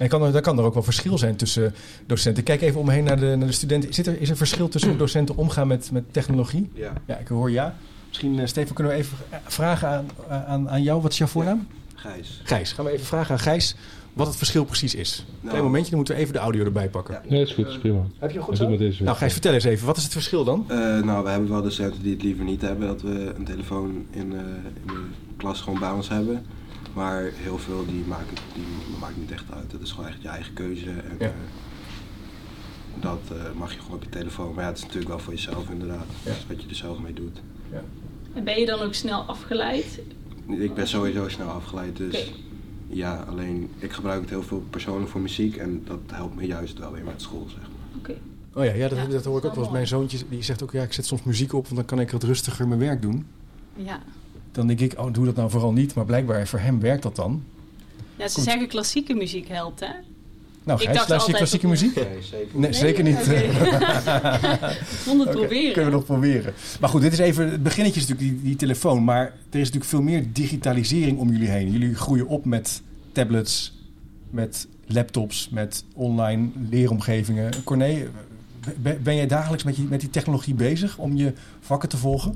En 0.00 0.08
kan 0.08 0.22
er, 0.22 0.32
daar 0.32 0.42
kan 0.42 0.58
er 0.58 0.64
ook 0.64 0.74
wel 0.74 0.82
verschil 0.82 1.18
zijn 1.18 1.36
tussen 1.36 1.74
docenten. 2.06 2.42
Kijk 2.42 2.60
even 2.60 2.80
omheen 2.80 3.04
naar 3.04 3.20
de, 3.20 3.34
naar 3.36 3.46
de 3.46 3.52
studenten. 3.52 3.94
Zit 3.94 4.06
er, 4.06 4.20
is 4.20 4.30
er 4.30 4.36
verschil 4.36 4.68
tussen 4.68 4.90
hoe 4.90 4.98
docenten 4.98 5.36
omgaan 5.36 5.66
met, 5.66 5.90
met 5.92 6.04
technologie? 6.10 6.70
Ja, 6.74 6.92
Ja, 7.06 7.16
ik 7.16 7.28
hoor 7.28 7.50
ja. 7.50 7.76
Misschien, 8.08 8.38
eh, 8.38 8.46
Stefan, 8.46 8.74
kunnen 8.74 8.92
we 8.92 8.98
even 8.98 9.16
vragen 9.44 9.88
aan, 9.88 10.06
aan, 10.46 10.70
aan 10.70 10.82
jou. 10.82 11.02
Wat 11.02 11.12
is 11.12 11.18
jouw 11.18 11.26
voornaam? 11.26 11.66
Gijs. 11.94 12.40
Gijs. 12.44 12.72
Gaan 12.72 12.84
we 12.84 12.90
even 12.90 13.06
vragen 13.06 13.32
aan 13.32 13.40
Gijs 13.40 13.76
wat 14.12 14.26
het 14.26 14.36
verschil 14.36 14.64
precies 14.64 14.94
is. 14.94 15.24
Nou. 15.28 15.48
Klein 15.48 15.64
momentje, 15.64 15.88
dan 15.88 15.98
moeten 15.98 16.14
we 16.14 16.20
even 16.20 16.34
de 16.34 16.40
audio 16.40 16.64
erbij 16.64 16.88
pakken. 16.88 17.14
Ja. 17.14 17.30
Nee, 17.30 17.38
dat 17.38 17.48
is 17.48 17.54
goed, 17.54 17.64
dat 17.64 17.72
is 17.74 17.80
prima. 17.80 18.00
Heb 18.18 18.30
je 18.30 18.36
hem 18.36 18.46
goed 18.46 18.56
zo? 18.56 18.76
deze 18.76 19.02
Nou, 19.02 19.16
Gijs, 19.16 19.32
vertel 19.32 19.52
eens 19.52 19.64
even. 19.64 19.86
Wat 19.86 19.96
is 19.96 20.02
het 20.02 20.12
verschil 20.12 20.44
dan? 20.44 20.64
Eh, 20.68 20.76
nou, 21.02 21.24
we 21.24 21.30
hebben 21.30 21.48
wel 21.48 21.62
docenten 21.62 22.02
die 22.02 22.12
het 22.12 22.22
liever 22.22 22.44
niet 22.44 22.60
hebben 22.60 22.86
dat 22.86 23.02
we 23.02 23.32
een 23.36 23.44
telefoon 23.44 24.06
in, 24.10 24.32
eh, 24.32 24.38
in 24.82 24.86
de 24.86 25.02
klas 25.36 25.60
gewoon 25.60 25.78
bij 25.78 25.90
ons 25.90 26.08
hebben. 26.08 26.46
Maar 26.92 27.30
heel 27.34 27.58
veel 27.58 27.86
die 27.86 28.04
maken, 28.04 28.36
die 28.54 28.64
maakt 29.00 29.16
niet 29.16 29.30
echt 29.30 29.44
uit. 29.52 29.72
Het 29.72 29.82
is 29.82 29.90
gewoon 29.92 30.08
echt 30.08 30.22
je 30.22 30.28
eigen 30.28 30.52
keuze. 30.52 30.90
En, 30.90 31.16
Ja. 31.18 31.26
eh, 31.26 31.32
dat 33.00 33.20
eh, 33.32 33.52
mag 33.58 33.72
je 33.74 33.80
gewoon 33.80 33.96
op 33.96 34.02
je 34.02 34.08
telefoon. 34.08 34.54
Maar 34.54 34.62
ja, 34.64 34.68
het 34.68 34.78
is 34.78 34.82
natuurlijk 34.84 35.10
wel 35.10 35.18
voor 35.18 35.32
jezelf 35.32 35.68
inderdaad. 35.70 36.06
Ja. 36.24 36.32
Dus 36.32 36.46
wat 36.48 36.62
je 36.62 36.68
er 36.68 36.74
zelf 36.74 36.98
mee 36.98 37.12
doet. 37.12 37.40
En 38.34 38.44
ben 38.44 38.60
je 38.60 38.66
dan 38.66 38.80
ook 38.80 38.94
snel 38.94 39.22
afgeleid? 39.22 40.00
Ik 40.46 40.74
ben 40.74 40.88
sowieso 40.88 41.28
snel 41.28 41.48
afgeleid, 41.48 41.96
dus 41.96 42.32
ja, 42.88 43.24
alleen 43.28 43.70
ik 43.78 43.92
gebruik 43.92 44.20
het 44.20 44.30
heel 44.30 44.42
veel 44.42 44.64
persoonlijk 44.70 45.10
voor 45.10 45.20
muziek. 45.20 45.56
En 45.56 45.82
dat 45.84 45.98
helpt 46.06 46.36
me 46.36 46.46
juist 46.46 46.78
wel 46.78 46.92
weer 46.92 47.04
met 47.04 47.22
school, 47.22 47.46
zeg 47.48 47.60
maar. 47.60 47.98
Oké. 47.98 48.14
Oh 48.54 48.64
ja, 48.64 48.72
ja, 48.72 48.88
dat, 48.88 48.98
Ja, 48.98 49.04
dat 49.06 49.24
hoor 49.24 49.38
ik 49.38 49.44
ook 49.44 49.54
wel 49.54 49.64
eens. 49.64 49.72
Mijn 49.72 49.86
zoontje 49.86 50.18
die 50.28 50.42
zegt 50.42 50.62
ook, 50.62 50.72
ja, 50.72 50.82
ik 50.82 50.92
zet 50.92 51.06
soms 51.06 51.22
muziek 51.22 51.52
op, 51.52 51.62
want 51.64 51.76
dan 51.76 51.84
kan 51.84 52.00
ik 52.00 52.10
wat 52.10 52.22
rustiger 52.22 52.68
mijn 52.68 52.80
werk 52.80 53.02
doen. 53.02 53.26
Ja. 53.76 54.00
Dan 54.66 54.76
denk 54.76 54.92
ik, 54.92 55.00
oh, 55.00 55.12
doe 55.12 55.24
dat 55.24 55.36
nou 55.36 55.50
vooral 55.50 55.72
niet. 55.72 55.94
Maar 55.94 56.04
blijkbaar 56.04 56.46
voor 56.46 56.58
hem 56.58 56.80
werkt 56.80 57.02
dat 57.02 57.16
dan. 57.16 57.42
ja, 58.16 58.28
ze 58.28 58.34
Goed. 58.34 58.44
zeggen 58.44 58.68
klassieke 58.68 59.14
muziek 59.14 59.48
helpt, 59.48 59.80
hè? 59.80 59.86
Nou, 60.64 60.78
Ik 60.80 60.84
Gijs, 60.84 60.96
dacht 60.96 61.08
luister 61.08 61.34
je 61.34 61.40
altijd 61.40 61.60
klassieke 61.60 61.66
muziek? 61.66 61.94
Nee, 61.94 62.22
zeker. 62.22 62.58
Nee, 62.60 62.72
zeker 62.72 63.04
niet. 63.04 63.16
Oké. 63.16 63.34
ik 64.80 64.86
vond 64.86 65.20
het 65.20 65.30
proberen. 65.30 65.72
Kunnen 65.72 65.90
we 65.90 65.96
nog 65.96 66.04
proberen. 66.04 66.54
Maar 66.80 66.88
goed, 66.88 67.00
dit 67.00 67.12
is 67.12 67.18
even 67.18 67.50
het 67.50 67.62
beginnetje 67.62 68.00
is 68.00 68.06
natuurlijk 68.06 68.36
die, 68.36 68.44
die 68.48 68.56
telefoon. 68.56 69.04
Maar 69.04 69.24
er 69.24 69.34
is 69.50 69.70
natuurlijk 69.70 69.84
veel 69.84 70.02
meer 70.02 70.24
digitalisering 70.32 71.18
om 71.18 71.30
jullie 71.30 71.48
heen. 71.48 71.70
Jullie 71.70 71.94
groeien 71.94 72.26
op 72.26 72.44
met 72.44 72.82
tablets, 73.12 73.72
met 74.30 74.68
laptops, 74.86 75.48
met 75.48 75.84
online 75.94 76.48
leeromgevingen. 76.70 77.64
Corné, 77.64 78.08
ben, 78.76 79.02
ben 79.02 79.16
jij 79.16 79.26
dagelijks 79.26 79.64
met, 79.64 79.76
je, 79.76 79.82
met 79.82 80.00
die 80.00 80.10
technologie 80.10 80.54
bezig 80.54 80.98
om 80.98 81.16
je 81.16 81.32
vakken 81.60 81.88
te 81.88 81.96
volgen? 81.96 82.34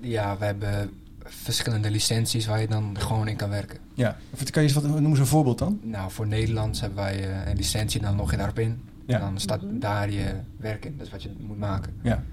Ja, 0.00 0.36
we 0.38 0.44
hebben 0.44 0.90
verschillende 1.28 1.90
licenties 1.90 2.46
waar 2.46 2.60
je 2.60 2.66
dan 2.68 2.96
gewoon 3.00 3.28
in 3.28 3.36
kan 3.36 3.48
werken. 3.50 3.78
Ja. 3.94 4.16
Of 4.30 4.50
Kan 4.50 4.62
je 4.62 4.68
eens 4.68 4.72
wat, 4.76 4.88
noem 5.00 5.06
eens 5.10 5.18
een 5.18 5.26
voorbeeld 5.26 5.58
dan? 5.58 5.78
Nou, 5.82 6.10
voor 6.10 6.26
Nederlands 6.26 6.80
hebben 6.80 6.98
wij 6.98 7.30
eh, 7.30 7.50
een 7.50 7.56
licentie, 7.56 8.00
dan 8.00 8.16
log 8.16 8.30
je 8.30 8.36
daarop 8.36 8.58
in. 8.58 8.80
Ja. 9.06 9.14
En 9.14 9.20
dan 9.20 9.40
staat 9.40 9.62
Mhm. 9.62 9.78
daar 9.78 10.10
je 10.10 10.34
werk 10.56 10.84
in. 10.84 10.96
Dat 10.96 11.06
is 11.06 11.12
wat 11.12 11.22
je 11.22 11.30
moet 11.38 11.58
maken. 11.58 11.96
Ja. 12.02 12.14
Dus 12.14 12.24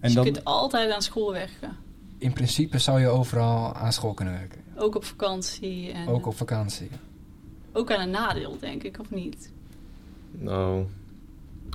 En 0.00 0.08
je 0.08 0.14
dan, 0.14 0.24
kunt 0.24 0.44
altijd 0.44 0.90
aan 0.92 1.02
school 1.02 1.32
werken. 1.32 1.76
In 2.18 2.32
principe 2.32 2.78
zou 2.78 3.00
je 3.00 3.08
overal 3.08 3.74
aan 3.74 3.92
school 3.92 4.14
kunnen 4.14 4.34
werken. 4.34 4.60
Ook 4.76 4.94
op 4.94 5.04
vakantie. 5.04 5.92
En 5.92 6.06
Ook 6.08 6.26
op 6.26 6.36
vakantie. 6.36 6.88
ook 7.72 7.92
aan 7.92 8.00
een 8.00 8.10
nadeel, 8.10 8.56
denk 8.60 8.82
ik, 8.82 8.98
of 9.00 9.10
niet? 9.10 9.50
Nou, 10.30 10.84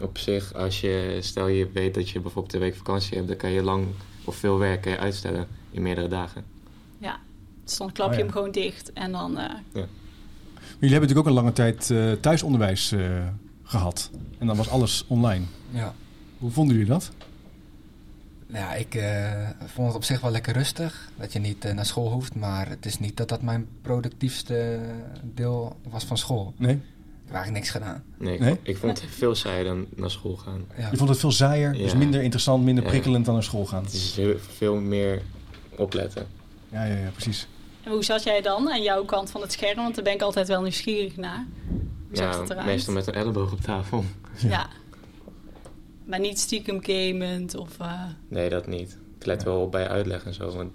op 0.01 0.17
zich, 0.17 0.53
als 0.53 0.81
je, 0.81 1.17
stel 1.21 1.47
je 1.47 1.69
weet 1.73 1.94
dat 1.94 2.09
je 2.09 2.19
bijvoorbeeld 2.19 2.53
een 2.53 2.59
week 2.59 2.75
vakantie 2.75 3.15
hebt, 3.17 3.27
dan 3.27 3.38
kan 3.38 3.51
je 3.51 3.61
lang 3.63 3.85
of 4.25 4.35
veel 4.35 4.57
werk 4.57 4.97
uitstellen 4.97 5.47
in 5.71 5.81
meerdere 5.81 6.07
dagen. 6.07 6.43
Ja. 6.97 7.19
Dus 7.63 7.77
dan 7.77 7.91
klap 7.91 8.07
Oh, 8.07 8.13
je 8.13 8.19
ja. 8.19 8.25
hem 8.25 8.33
gewoon 8.33 8.51
dicht 8.51 8.93
en 8.93 9.11
dan... 9.11 9.37
eh, 9.37 9.49
jullie 9.73 9.87
hebben 10.79 10.89
natuurlijk 10.89 11.17
ook 11.19 11.25
een 11.25 11.33
lange 11.33 11.53
tijd 11.53 11.89
eh, 11.91 12.11
thuisonderwijs 12.11 12.91
eh, 12.91 13.27
gehad. 13.63 14.09
En 14.37 14.47
dan 14.47 14.55
was 14.57 14.69
alles 14.69 15.05
online. 15.07 15.45
Ja. 15.69 15.93
Hoe 16.37 16.51
vonden 16.51 16.75
jullie 16.75 16.91
dat? 16.91 17.11
Nou 18.47 18.65
ja, 18.65 18.73
ik 18.73 18.95
eh, 18.95 19.49
vond 19.65 19.87
het 19.87 19.95
op 19.95 20.03
zich 20.03 20.21
wel 20.21 20.31
lekker 20.31 20.53
rustig. 20.53 21.09
Dat 21.17 21.33
je 21.33 21.39
niet 21.39 21.73
naar 21.73 21.85
school 21.85 22.11
hoeft. 22.11 22.35
Maar 22.35 22.69
het 22.69 22.85
is 22.85 22.99
niet 22.99 23.17
dat 23.17 23.29
dat 23.29 23.41
mijn 23.41 23.67
productiefste 23.81 24.79
deel 25.33 25.79
was 25.89 26.03
van 26.05 26.17
school. 26.17 26.53
Nee? 26.57 26.81
Ik 27.25 27.29
heb 27.29 27.35
eigenlijk 27.35 27.65
niks 27.65 27.69
gedaan. 27.69 28.03
Nee, 28.17 28.33
ik, 28.33 28.39
Nee? 28.39 28.59
ik 28.63 28.77
vond 28.77 29.01
het 29.01 29.11
veel 29.11 29.35
saaier 29.35 29.63
dan 29.63 29.85
naar 29.95 30.11
school 30.11 30.35
gaan. 30.35 30.65
Ja. 30.77 30.87
Je 30.91 30.97
vond 30.97 31.09
het 31.09 31.19
veel 31.19 31.31
saaier, 31.31 31.73
dus 31.73 31.91
Ja. 31.91 31.97
minder 31.97 32.21
interessant, 32.21 32.63
minder 32.63 32.83
Ja. 32.83 32.89
prikkelend 32.89 33.25
dan 33.25 33.33
naar 33.33 33.43
school 33.43 33.65
gaan. 33.65 33.83
Het 33.83 33.93
is 33.93 34.15
heel- 34.15 34.37
veel 34.39 34.75
meer 34.75 35.21
opletten. 35.77 36.27
Ja, 36.69 36.83
ja, 36.85 36.95
ja, 36.95 37.09
precies. 37.09 37.47
En 37.83 37.91
hoe 37.91 38.03
zat 38.03 38.23
jij 38.23 38.41
dan 38.41 38.69
aan 38.71 38.81
jouw 38.81 39.05
kant 39.05 39.31
van 39.31 39.41
het 39.41 39.51
scherm? 39.51 39.75
Want 39.75 39.95
daar 39.95 40.03
ben 40.03 40.13
ik 40.13 40.21
altijd 40.21 40.47
wel 40.47 40.61
nieuwsgierig 40.61 41.15
naar. 41.17 41.45
Hoe 42.07 42.17
zag 42.17 42.39
het 42.39 42.47
Ja, 42.47 42.53
eruit? 42.53 42.67
meestal 42.67 42.93
met 42.93 43.07
een 43.07 43.13
elleboog 43.13 43.51
op 43.51 43.61
tafel. 43.61 44.03
Ja. 44.37 44.67
Maar 46.05 46.19
niet 46.19 46.39
stiekem 46.39 46.79
gamend 46.81 47.55
of... 47.55 47.79
eh, 47.79 48.01
Nee, 48.27 48.49
dat 48.49 48.67
niet. 48.67 48.97
Ik 49.19 49.25
let 49.25 49.41
Ja. 49.41 49.45
wel 49.47 49.61
op 49.61 49.71
bij 49.71 49.87
uitleg 49.87 50.23
en 50.25 50.33
zo, 50.33 50.51
want 50.51 50.71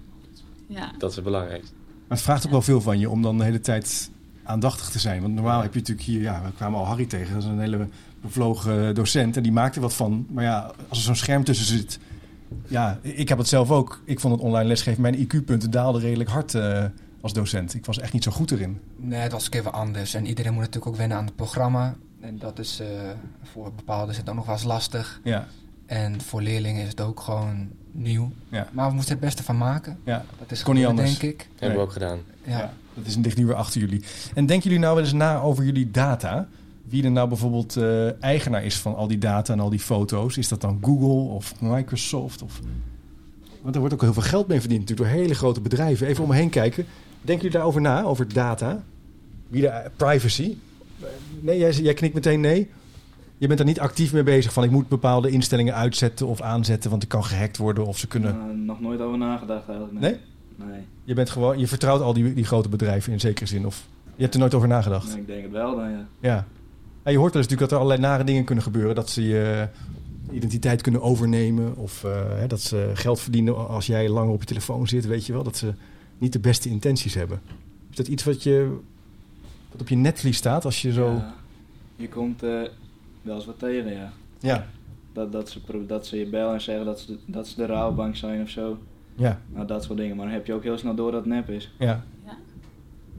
ja. 0.67 0.91
dat 0.97 1.09
is 1.09 1.15
het 1.15 1.25
belangrijkste. 1.25 1.73
Maar 2.07 2.17
het 2.17 2.21
vraagt 2.27 2.45
ook 2.45 2.51
wel 2.51 2.61
veel 2.61 2.81
van 2.81 2.99
je 2.99 3.09
om 3.09 3.21
dan 3.21 3.37
de 3.37 3.43
hele 3.43 3.59
tijd 3.59 4.09
aandachtig 4.49 4.89
te 4.89 4.99
zijn. 4.99 5.21
Want 5.21 5.33
normaal 5.33 5.61
heb 5.61 5.73
je 5.73 5.79
natuurlijk 5.79 6.07
hier, 6.07 6.21
ja, 6.21 6.41
we 6.45 6.51
kwamen 6.55 6.79
al 6.79 6.85
Harry 6.85 7.05
tegen, 7.05 7.33
dat 7.33 7.43
is 7.43 7.49
een 7.49 7.59
hele 7.59 7.87
bevlogen 8.21 8.95
docent 8.95 9.37
en 9.37 9.43
die 9.43 9.51
maakt 9.51 9.75
er 9.75 9.81
wat 9.81 9.93
van. 9.93 10.25
Maar 10.29 10.43
ja, 10.43 10.71
als 10.89 10.97
er 10.97 11.03
zo'n 11.03 11.15
scherm 11.15 11.43
tussen 11.43 11.65
zit, 11.65 11.99
ja, 12.67 12.99
ik 13.01 13.29
heb 13.29 13.37
het 13.37 13.47
zelf 13.47 13.71
ook. 13.71 14.01
Ik 14.05 14.19
vond 14.19 14.33
het 14.33 14.43
online 14.43 14.67
lesgeven, 14.67 15.01
mijn 15.01 15.15
IQ-punten 15.27 15.71
daalden 15.71 16.01
redelijk 16.01 16.29
hard 16.29 16.53
eh, 16.55 16.83
als 17.21 17.33
docent. 17.33 17.73
Ik 17.73 17.85
was 17.85 17.99
echt 17.99 18.13
niet 18.13 18.23
zo 18.23 18.31
goed 18.31 18.51
erin. 18.51 18.79
Nee, 18.95 19.19
het 19.19 19.31
was 19.31 19.43
een 19.45 19.49
keer 19.51 19.63
wel 19.63 19.71
anders. 19.71 20.13
En 20.13 20.25
iedereen 20.25 20.51
moet 20.53 20.61
natuurlijk 20.61 20.91
ook 20.91 20.97
wennen 20.97 21.17
aan 21.17 21.25
het 21.25 21.35
programma. 21.35 21.95
En 22.21 22.37
dat 22.37 22.59
is 22.59 22.79
eh, 22.79 22.87
voor 23.43 23.71
bepaalden 23.75 24.09
is 24.09 24.17
het 24.17 24.29
ook 24.29 24.35
nog 24.35 24.45
wel 24.45 24.55
eens 24.55 24.63
lastig. 24.63 25.19
Ja, 25.23 25.47
En 25.85 26.21
voor 26.21 26.41
leerlingen 26.41 26.81
is 26.83 26.89
het 26.89 27.01
ook 27.01 27.19
gewoon 27.19 27.69
nieuw. 27.91 28.31
ja, 28.49 28.67
Maar 28.71 28.87
we 28.89 28.93
moesten 28.95 29.11
het 29.15 29.23
beste 29.23 29.43
van 29.43 29.57
maken. 29.57 29.97
ja. 30.03 30.25
Dat 30.39 30.51
is 30.51 30.63
Kon 30.63 30.75
niet 30.75 30.85
anders. 30.85 31.19
denk 31.19 31.33
ik. 31.33 31.47
Hebben 31.59 31.77
we 31.77 31.83
ook 31.83 31.91
gedaan. 31.91 32.19
Ja. 32.43 32.57
Ja, 32.59 32.73
dat 32.99 33.07
is, 33.07 33.17
ligt 33.17 33.37
nu 33.37 33.45
weer 33.45 33.55
achter 33.55 33.81
jullie. 33.81 34.01
En 34.33 34.45
denken 34.45 34.69
jullie 34.69 34.83
nou 34.83 34.95
wel 34.95 35.03
eens 35.03 35.13
na 35.13 35.39
over 35.39 35.63
jullie 35.63 35.91
data? 35.91 36.47
Wie 36.83 37.03
er 37.03 37.11
nou 37.11 37.27
bijvoorbeeld 37.27 37.77
eh, 37.77 38.23
eigenaar 38.23 38.63
is 38.63 38.77
van 38.77 38.95
al 38.95 39.07
die 39.07 39.17
data 39.17 39.53
en 39.53 39.59
al 39.59 39.69
die 39.69 39.79
foto's? 39.79 40.37
Is 40.37 40.47
dat 40.47 40.61
dan 40.61 40.79
Google 40.81 41.33
of 41.33 41.61
Microsoft? 41.61 42.41
Of... 42.41 42.59
Want 43.61 43.73
er 43.75 43.79
wordt 43.79 43.95
ook 43.95 44.01
heel 44.01 44.13
veel 44.13 44.21
geld 44.21 44.47
mee 44.47 44.59
verdiend 44.59 44.79
natuurlijk 44.79 45.09
door 45.09 45.19
hele 45.19 45.35
grote 45.35 45.61
bedrijven. 45.61 46.07
Even 46.07 46.23
om 46.23 46.29
me 46.29 46.35
heen 46.35 46.49
kijken. 46.49 46.85
Denken 47.21 47.45
jullie 47.45 47.57
daarover 47.57 47.81
na, 47.81 48.03
over 48.03 48.33
data? 48.33 48.83
Wie 49.47 49.61
de, 49.61 49.91
privacy? 49.95 50.55
Nee, 51.39 51.57
jij, 51.57 51.71
jij 51.71 51.93
knikt 51.93 52.13
meteen 52.13 52.41
nee. 52.41 52.69
Je 53.37 53.47
bent 53.47 53.59
er 53.59 53.65
niet 53.65 53.79
actief 53.79 54.13
mee 54.13 54.23
bezig 54.23 54.53
van 54.53 54.63
ik 54.63 54.71
moet 54.71 54.87
bepaalde 54.87 55.29
instellingen 55.29 55.75
uitzetten 55.75 56.27
of 56.27 56.41
aanzetten, 56.41 56.89
want 56.89 57.03
ik 57.03 57.09
kan 57.09 57.25
gehackt 57.25 57.57
worden 57.57 57.85
of 57.85 57.97
ze 57.97 58.07
kunnen. 58.07 58.37
Nou, 58.37 58.57
nog 58.57 58.79
nooit 58.79 59.01
over 59.01 59.17
nagedacht 59.17 59.67
eigenlijk. 59.67 59.99
Nee? 59.99 60.11
Nee? 60.11 60.19
Nee, 60.65 60.81
Je 61.03 61.13
bent 61.13 61.29
gewoon, 61.29 61.59
je 61.59 61.67
vertrouwt 61.67 62.01
al 62.01 62.13
die, 62.13 62.33
die 62.33 62.45
grote 62.45 62.69
bedrijven 62.69 63.11
in 63.13 63.19
zekere 63.19 63.45
zin. 63.45 63.65
Of 63.65 63.87
je 64.15 64.21
hebt 64.21 64.33
er 64.33 64.39
nooit 64.39 64.53
over 64.53 64.67
nagedacht. 64.67 65.07
Nee, 65.07 65.17
ik 65.17 65.27
denk 65.27 65.43
het 65.43 65.51
wel 65.51 65.75
dan 65.75 65.89
ja. 65.91 66.05
Ja. 66.19 66.45
ja. 67.03 67.11
Je 67.11 67.17
hoort 67.17 67.33
wel 67.33 67.41
eens 67.41 67.51
natuurlijk 67.51 67.59
dat 67.59 67.71
er 67.71 67.77
allerlei 67.77 68.01
nare 68.01 68.23
dingen 68.23 68.43
kunnen 68.43 68.63
gebeuren. 68.63 68.95
Dat 68.95 69.09
ze 69.09 69.27
je 69.27 69.67
identiteit 70.31 70.81
kunnen 70.81 71.01
overnemen. 71.01 71.75
Of 71.77 72.03
eh, 72.03 72.43
dat 72.47 72.61
ze 72.61 72.91
geld 72.93 73.19
verdienen 73.19 73.67
als 73.67 73.85
jij 73.85 74.09
langer 74.09 74.33
op 74.33 74.39
je 74.39 74.45
telefoon 74.45 74.87
zit. 74.87 75.05
Weet 75.05 75.25
je 75.25 75.33
wel, 75.33 75.43
dat 75.43 75.57
ze 75.57 75.73
niet 76.17 76.33
de 76.33 76.39
beste 76.39 76.69
intenties 76.69 77.13
hebben. 77.13 77.41
Is 77.89 77.95
dat 77.95 78.07
iets 78.07 78.23
wat, 78.23 78.43
je, 78.43 78.77
wat 79.71 79.81
op 79.81 79.87
je 79.89 79.95
netvlies 79.95 80.37
staat 80.37 80.65
als 80.65 80.81
je 80.81 80.91
zo... 80.91 81.05
Ja, 81.11 81.35
je 81.95 82.09
komt 82.09 82.43
eh, 82.43 82.61
wel 83.21 83.35
eens 83.35 83.45
wat 83.45 83.59
tegen, 83.59 83.91
ja. 83.93 84.11
Ja. 84.39 84.67
Dat, 85.13 85.31
dat, 85.31 85.49
ze, 85.49 85.59
dat 85.87 86.07
ze 86.07 86.17
je 86.17 86.25
bellen 86.25 86.53
en 86.53 86.61
zeggen 86.61 86.85
dat 86.85 86.99
ze, 86.99 87.05
de- 87.05 87.19
dat 87.25 87.47
ze 87.47 87.55
de 87.55 87.65
rouwbank 87.65 88.15
zijn 88.15 88.41
of 88.41 88.49
zo. 88.49 88.77
Ja. 89.19 89.39
Nou, 89.53 89.67
dat 89.67 89.83
soort 89.83 89.97
dingen. 89.97 90.15
Maar 90.15 90.25
dan 90.25 90.33
heb 90.33 90.45
je 90.45 90.53
ook 90.53 90.63
heel 90.63 90.77
snel 90.77 90.95
door 90.95 91.11
dat 91.11 91.19
het 91.19 91.29
nep 91.29 91.49
is. 91.49 91.71
Ja. 91.79 92.03
Ja. 92.25 92.37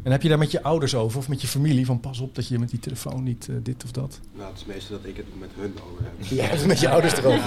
En 0.03 0.11
heb 0.13 0.23
je 0.23 0.29
daar 0.29 0.39
met 0.39 0.51
je 0.51 0.63
ouders 0.63 0.95
over 0.95 1.19
of 1.19 1.29
met 1.29 1.41
je 1.41 1.47
familie 1.47 1.87
van 1.87 2.01
pas 2.01 2.21
op 2.21 2.35
dat 2.35 2.49
je 2.49 2.59
met 2.59 2.71
die 2.71 2.79
telefoon 2.79 3.23
niet 3.23 3.49
eh, 3.49 3.57
dit 3.63 3.85
of 3.85 3.91
dat? 3.91 4.21
Nou, 4.37 4.49
het 4.51 4.57
is 4.61 4.65
meestal 4.67 4.97
dat 4.97 5.07
ik 5.11 5.17
het 5.17 5.27
met 5.39 5.49
hun 5.59 5.73
over 5.91 6.05
heb. 6.05 6.13
Jij 6.29 6.45
hebt 6.45 6.59
het 6.59 6.67
met 6.67 6.81
je 6.81 6.89
ouders 6.89 7.17
erover. 7.17 7.39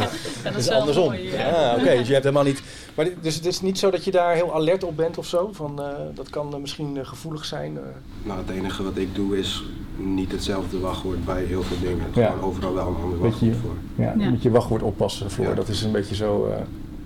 Ja, 0.43 0.49
Dat 0.51 0.55
is 0.55 0.69
andersom. 0.69 1.05
mooi. 1.05 1.21
Ja. 1.31 1.49
Ah, 1.71 1.79
oké. 1.81 1.95
Dus 1.97 2.07
je 2.07 2.13
hebt 2.13 2.23
helemaal 2.25 2.43
niet. 2.43 2.63
Maar 2.95 3.07
dus 3.21 3.35
het 3.35 3.45
is 3.45 3.61
niet 3.61 3.79
zo 3.79 3.91
dat 3.91 4.03
je 4.03 4.11
daar 4.11 4.33
heel 4.35 4.53
alert 4.53 4.83
op 4.83 4.95
bent 4.97 5.17
of 5.17 5.25
zo? 5.25 5.49
Van 5.51 5.81
eh, 5.81 5.87
dat 6.13 6.29
kan 6.29 6.53
eh, 6.53 6.59
misschien 6.59 7.05
gevoelig 7.05 7.45
zijn. 7.45 7.77
Nou, 8.23 8.39
het 8.39 8.49
enige 8.49 8.83
wat 8.83 8.97
ik 8.97 9.15
doe 9.15 9.37
is 9.37 9.63
niet 9.97 10.31
hetzelfde 10.31 10.79
wachtwoord 10.79 11.25
bij 11.25 11.43
heel 11.43 11.63
veel 11.63 11.79
dingen. 11.79 12.05
Ja. 12.13 12.29
Gewoon 12.31 12.43
overal 12.49 12.73
wel 12.73 12.87
een 12.87 12.95
ander 12.95 13.17
je- 13.17 13.23
wachtwoord 13.23 13.55
voor. 13.55 13.75
Ja, 13.95 14.13
Ja. 14.17 14.29
met 14.29 14.41
je 14.41 14.49
wachtwoord 14.51 14.81
oppassen 14.81 15.31
voor. 15.31 15.45
Ja. 15.45 15.53
Dat 15.53 15.67
is 15.67 15.81
een 15.83 15.91
beetje 15.91 16.15
zo. 16.15 16.45
eh. 16.47 16.57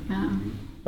Ja. 0.10 0.28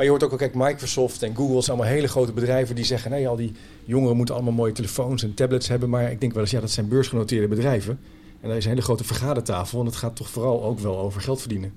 Maar 0.00 0.08
je 0.08 0.14
hoort 0.14 0.30
ook 0.32 0.38
wel, 0.38 0.48
kijk, 0.50 0.68
Microsoft 0.68 1.22
en 1.22 1.36
Google 1.36 1.62
zijn 1.62 1.76
allemaal 1.76 1.94
hele 1.94 2.08
grote 2.08 2.32
bedrijven 2.32 2.74
die 2.74 2.84
zeggen: 2.84 3.10
nee, 3.10 3.28
al 3.28 3.36
die 3.36 3.52
jongeren 3.84 4.16
moeten 4.16 4.34
allemaal 4.34 4.52
mooie 4.52 4.72
telefoons 4.72 5.22
en 5.22 5.34
tablets 5.34 5.68
hebben. 5.68 5.88
Maar 5.88 6.10
ik 6.10 6.20
denk 6.20 6.32
wel 6.32 6.42
eens, 6.42 6.50
ja, 6.50 6.60
dat 6.60 6.70
zijn 6.70 6.88
beursgenoteerde 6.88 7.48
bedrijven. 7.48 7.98
En 8.40 8.48
daar 8.48 8.56
is 8.56 8.64
een 8.64 8.70
hele 8.70 8.82
grote 8.82 9.04
vergadertafel. 9.04 9.80
En 9.80 9.86
het 9.86 9.96
gaat 9.96 10.16
toch 10.16 10.28
vooral 10.28 10.64
ook 10.64 10.78
wel 10.78 10.98
over 10.98 11.20
geld 11.20 11.40
verdienen. 11.40 11.72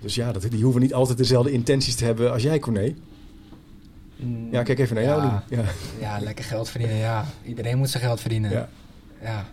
Dus 0.00 0.14
ja, 0.14 0.32
dat, 0.32 0.50
die 0.50 0.62
hoeven 0.62 0.80
niet 0.80 0.94
altijd 0.94 1.18
dezelfde 1.18 1.50
intenties 1.50 1.94
te 1.94 2.04
hebben 2.04 2.32
als 2.32 2.42
jij, 2.42 2.58
Corné. 2.58 2.94
Mm, 4.16 4.48
Ja, 4.50 4.62
kijk 4.62 4.78
even 4.78 4.94
naar 4.94 5.04
jou 5.04 5.22
ja, 5.22 5.44
nu. 5.48 5.56
Ja. 5.56 5.64
Ja, 6.00 6.20
lekker 6.20 6.44
geld 6.44 6.68
verdienen. 6.68 6.96
Ja, 6.96 7.24
iedereen 7.44 7.78
moet 7.78 7.90
zijn 7.90 8.02
geld 8.02 8.20
verdienen. 8.20 8.50
Ja. 8.50 8.68
Ja. 9.22 9.28
Ja, 9.28 9.44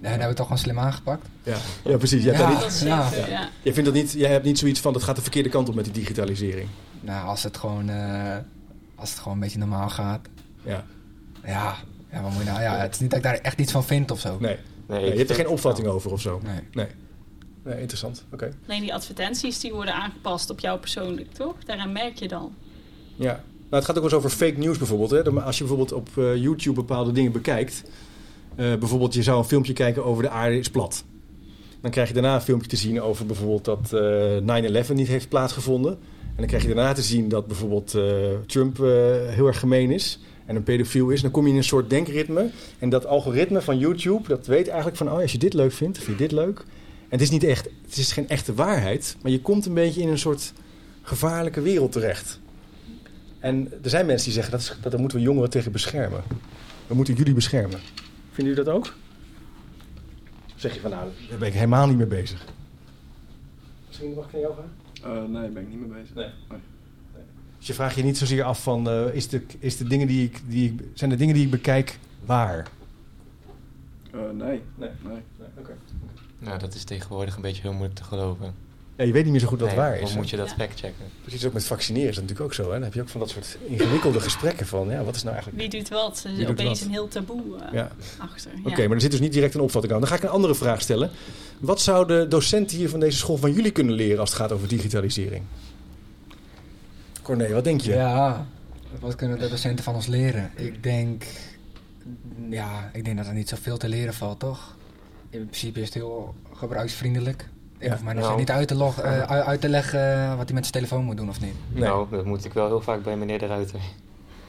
daar 0.00 0.10
hebben 0.10 0.18
we 0.18 0.26
het 0.26 0.36
toch 0.36 0.46
gewoon 0.46 0.62
slim 0.62 0.78
aangepakt. 0.78 1.26
Ja. 1.42 1.56
ja, 1.84 1.96
precies. 1.96 2.24
Jij, 2.24 2.34
hebt 2.34 2.62
niet, 2.62 2.78
jij, 3.62 3.72
vindt 3.72 3.84
dat 3.84 3.94
niet, 3.94 4.12
jij 4.12 4.30
hebt 4.30 4.44
niet 4.44 4.58
zoiets 4.58 4.80
van 4.80 4.92
dat 4.92 5.02
gaat 5.02 5.16
de 5.16 5.22
verkeerde 5.22 5.48
kant 5.48 5.68
op 5.68 5.74
met 5.74 5.84
die 5.84 5.92
digitalisering. 5.94 6.68
Nou, 7.00 7.26
als 7.28 7.42
het 7.42 7.56
gewoon, 7.56 7.88
eh, 7.88 8.36
als 8.94 9.10
het 9.10 9.18
gewoon 9.18 9.34
een 9.34 9.40
beetje 9.42 9.58
normaal 9.58 9.88
gaat. 9.88 10.28
Ja. 10.62 10.84
Ja, 11.44 11.74
ja, 12.12 12.22
wat 12.22 12.30
moet 12.32 12.42
je 12.42 12.48
nou? 12.48 12.60
Ja, 12.62 12.76
het 12.76 12.94
is 12.94 13.00
niet 13.00 13.10
dat 13.10 13.18
ik 13.18 13.24
daar 13.24 13.34
echt 13.38 13.58
iets 13.60 13.72
van 13.72 13.84
vind 13.84 14.10
of 14.10 14.20
zo. 14.20 14.36
Nee. 14.40 14.56
Nee, 14.88 15.10
je 15.10 15.16
hebt 15.16 15.30
er 15.30 15.36
geen 15.36 15.48
opvatting 15.48 15.88
over 15.88 16.12
of 16.12 16.20
zo. 16.20 16.40
Nee. 16.44 16.60
Nee. 16.72 16.86
Nee, 17.64 17.80
interessant. 17.80 18.24
Oké. 18.32 18.50
Alleen 18.66 18.80
die 18.80 18.94
advertenties 18.94 19.60
die 19.60 19.72
worden 19.72 19.94
aangepast 19.94 20.50
op 20.50 20.60
jou 20.60 20.78
persoonlijk, 20.78 21.32
toch? 21.32 21.54
Daaraan 21.64 21.92
merk 21.92 22.16
je 22.18 22.28
dan. 22.28 22.54
Ja. 23.16 23.32
Nou, 23.32 23.42
het 23.82 23.84
gaat 23.84 23.88
ook 23.98 24.02
wel 24.10 24.12
eens 24.12 24.24
over 24.24 24.30
fake 24.30 24.58
news 24.58 24.78
bijvoorbeeld. 24.78 25.10
Hè? 25.10 25.30
Als 25.42 25.58
je 25.58 25.64
bijvoorbeeld 25.64 25.92
op 25.92 26.08
eh, 26.18 26.36
YouTube 26.36 26.74
bepaalde 26.74 27.12
dingen 27.12 27.32
bekijkt. 27.32 27.82
eh, 28.56 28.74
bijvoorbeeld, 28.74 29.14
je 29.14 29.22
zou 29.22 29.38
een 29.38 29.44
filmpje 29.44 29.72
kijken 29.72 30.04
over 30.04 30.22
de 30.22 30.28
aarde 30.30 30.58
is 30.58 30.70
plat. 30.70 31.04
Dan 31.80 31.90
krijg 31.90 32.08
je 32.08 32.14
daarna 32.14 32.34
een 32.34 32.40
filmpje 32.40 32.68
te 32.68 32.76
zien 32.76 33.00
over 33.00 33.26
bijvoorbeeld 33.26 33.64
dat 33.64 33.92
eh 33.92 34.84
9-11 34.86 34.92
niet 34.94 35.08
heeft 35.08 35.28
plaatsgevonden. 35.28 35.98
En 36.38 36.44
dan 36.44 36.52
krijg 36.52 36.68
je 36.68 36.74
daarna 36.74 36.92
te 36.92 37.02
zien 37.02 37.28
dat 37.28 37.46
bijvoorbeeld 37.46 37.94
eh, 37.94 38.04
Trump 38.46 38.80
eh, 38.80 38.86
heel 39.26 39.46
erg 39.46 39.58
gemeen 39.58 39.90
is. 39.90 40.18
En 40.46 40.56
een 40.56 40.62
pedofiel 40.62 41.08
is. 41.08 41.22
Dan 41.22 41.30
kom 41.30 41.44
je 41.44 41.50
in 41.50 41.56
een 41.56 41.64
soort 41.64 41.90
denkritme. 41.90 42.50
En 42.78 42.88
dat 42.88 43.06
algoritme 43.06 43.62
van 43.62 43.78
YouTube, 43.78 44.28
dat 44.28 44.46
weet 44.46 44.68
eigenlijk 44.68 44.96
van... 44.96 45.10
oh, 45.10 45.20
als 45.20 45.32
je 45.32 45.38
dit 45.38 45.54
leuk 45.54 45.72
vindt, 45.72 45.98
vind 45.98 46.18
je 46.18 46.28
dit 46.28 46.32
leuk. 46.32 46.58
En 46.58 47.08
het 47.08 47.20
is 47.20 47.30
niet 47.30 47.44
echt, 47.44 47.68
het 47.84 47.96
is 47.96 48.12
geen 48.12 48.28
echte 48.28 48.54
waarheid. 48.54 49.16
Maar 49.22 49.30
je 49.30 49.40
komt 49.40 49.66
een 49.66 49.74
beetje 49.74 50.00
in 50.00 50.08
een 50.08 50.18
soort 50.18 50.52
gevaarlijke 51.02 51.60
wereld 51.60 51.92
terecht. 51.92 52.40
En 53.38 53.72
er 53.82 53.90
zijn 53.90 54.06
mensen 54.06 54.24
die 54.24 54.34
zeggen 54.34 54.52
dat, 54.52 54.60
is, 54.60 54.76
dat 54.80 54.90
daar 54.90 55.00
moeten 55.00 55.18
we 55.18 55.24
jongeren 55.24 55.50
tegen 55.50 55.72
beschermen. 55.72 56.22
We 56.86 56.94
moeten 56.94 57.14
jullie 57.14 57.34
beschermen. 57.34 57.80
Vinden 58.32 58.54
jullie 58.54 58.64
dat 58.64 58.74
ook? 58.74 58.94
Of 60.54 60.60
zeg 60.60 60.74
je 60.74 60.80
van 60.80 60.90
nou, 60.90 61.08
daar 61.28 61.38
ben 61.38 61.48
ik 61.48 61.54
helemaal 61.54 61.86
niet 61.86 61.96
mee 61.96 62.06
bezig. 62.06 62.44
Misschien 63.86 64.14
mag 64.14 64.26
ik 64.26 64.32
naar 64.32 64.40
jou 64.40 64.54
gaan? 64.54 64.87
Eh, 65.02 65.10
nee, 65.10 65.42
daar 65.42 65.52
ben 65.52 65.62
ik 65.62 65.68
niet 65.68 65.80
mee 65.80 66.00
bezig. 66.00 66.14
Nee. 66.14 66.30
Nee. 66.48 66.60
Dus 67.58 67.66
je 67.66 67.74
vraagt 67.74 67.94
je 67.94 68.02
niet 68.02 68.18
zozeer 68.18 68.42
af 68.42 68.62
van, 68.62 68.88
eh, 68.88 69.14
is 69.14 69.28
de, 69.28 69.42
is 69.58 69.76
de 69.76 69.84
dingen 69.84 70.06
die 70.06 70.24
ik, 70.24 70.40
die 70.46 70.72
ik, 70.72 70.84
zijn 70.94 71.10
de 71.10 71.16
dingen 71.16 71.34
die 71.34 71.44
ik 71.44 71.50
bekijk 71.50 71.98
waar? 72.24 72.68
Eh, 74.12 74.20
nee. 74.20 74.62
Nee. 74.74 74.90
nee. 75.04 75.22
Oké. 75.58 75.76
Nou, 76.38 76.58
dat 76.58 76.74
is 76.74 76.84
tegenwoordig 76.84 77.36
een 77.36 77.42
beetje 77.42 77.62
heel 77.62 77.72
moeilijk 77.72 77.94
te 77.94 78.04
geloven. 78.04 78.54
Ja, 78.98 79.04
je 79.04 79.12
weet 79.12 79.22
niet 79.22 79.32
meer 79.32 79.40
zo 79.40 79.46
goed 79.46 79.58
wat 79.60 79.68
Nee, 79.68 79.76
waar 79.76 79.92
hoe 79.94 80.02
is. 80.02 80.10
hè? 80.10 80.16
moet 80.16 80.30
je 80.30 80.36
dat 80.36 80.48
Ja. 80.48 80.54
factchecken? 80.54 81.04
Precies 81.22 81.44
ook 81.46 81.52
met 81.52 81.64
vaccineren 81.64 82.08
is 82.08 82.14
dat 82.14 82.24
natuurlijk 82.24 82.50
ook 82.50 82.54
zo. 82.54 82.64
Hè? 82.64 82.72
Dan 82.72 82.82
heb 82.82 82.94
je 82.94 83.00
ook 83.00 83.08
van 83.08 83.20
dat 83.20 83.30
soort 83.30 83.58
ingewikkelde 83.66 84.20
gesprekken 84.20 84.66
van, 84.66 84.88
ja, 84.90 85.04
wat 85.04 85.14
is 85.14 85.22
nou 85.22 85.34
eigenlijk... 85.34 85.70
Wie 85.70 85.80
doet 85.80 85.88
wat? 85.88 86.24
Er 86.26 86.38
is 86.40 86.46
opeens 86.46 86.68
wat? 86.78 86.80
een 86.80 86.90
heel 86.94 87.08
taboe 87.08 87.42
eh, 87.60 87.72
Ja. 87.72 87.90
achter. 88.18 88.50
Oké, 88.64 88.82
maar 88.86 88.94
er 88.96 89.00
zit 89.00 89.10
dus 89.10 89.20
niet 89.20 89.32
direct 89.32 89.54
een 89.54 89.60
opvatting 89.60 89.92
aan. 89.94 90.00
Dan 90.00 90.08
ga 90.08 90.14
ik 90.16 90.22
een 90.22 90.28
andere 90.28 90.54
vraag 90.54 90.80
stellen. 90.80 91.10
Wat 91.58 91.80
zouden 91.80 92.28
docenten 92.30 92.76
hier 92.76 92.88
van 92.88 93.00
deze 93.00 93.18
school 93.18 93.36
van 93.36 93.52
jullie 93.52 93.70
kunnen 93.70 93.94
leren 93.94 94.18
als 94.20 94.30
het 94.30 94.38
gaat 94.38 94.52
over 94.52 94.68
digitalisering? 94.68 95.42
Corné, 97.22 97.52
wat 97.52 97.64
denk 97.64 97.80
je? 97.80 97.92
Ja, 97.92 98.46
wat 99.00 99.14
kunnen 99.14 99.38
de 99.38 99.48
docenten 99.48 99.84
van 99.84 99.94
ons 99.94 100.06
leren? 100.06 100.50
Ik 100.56 100.82
denk, 100.82 101.24
ja, 102.50 102.90
ik 102.92 103.04
denk 103.04 103.16
dat 103.16 103.26
er 103.26 103.34
niet 103.34 103.48
zoveel 103.48 103.76
te 103.76 103.88
leren 103.88 104.14
valt, 104.14 104.38
toch? 104.40 104.76
In 105.30 105.44
principe 105.46 105.78
is 105.80 105.84
het 105.84 105.94
heel 105.94 106.34
gebruiksvriendelijk. 106.52 107.48
Ik 107.78 107.86
Ja. 107.86 107.92
hoef 107.92 108.02
mij 108.02 108.14
Nou. 108.14 108.38
niet 108.38 108.50
uit 108.50 108.68
te, 108.68 108.74
log, 108.74 109.00
eh, 109.00 109.22
uit- 109.22 109.60
te 109.60 109.68
leggen 109.68 110.28
wat 110.36 110.44
hij 110.46 110.54
met 110.54 110.66
zijn 110.66 110.72
telefoon 110.72 111.04
moet 111.04 111.16
doen 111.16 111.28
of 111.28 111.40
niet. 111.40 111.52
Nee. 111.72 111.82
Nou, 111.82 112.06
dat 112.10 112.24
moet 112.24 112.44
ik 112.44 112.52
wel 112.52 112.66
heel 112.66 112.80
vaak 112.80 113.02
bij 113.02 113.16
meneer 113.16 113.38
de 113.38 113.46
Ruiter. 113.46 113.80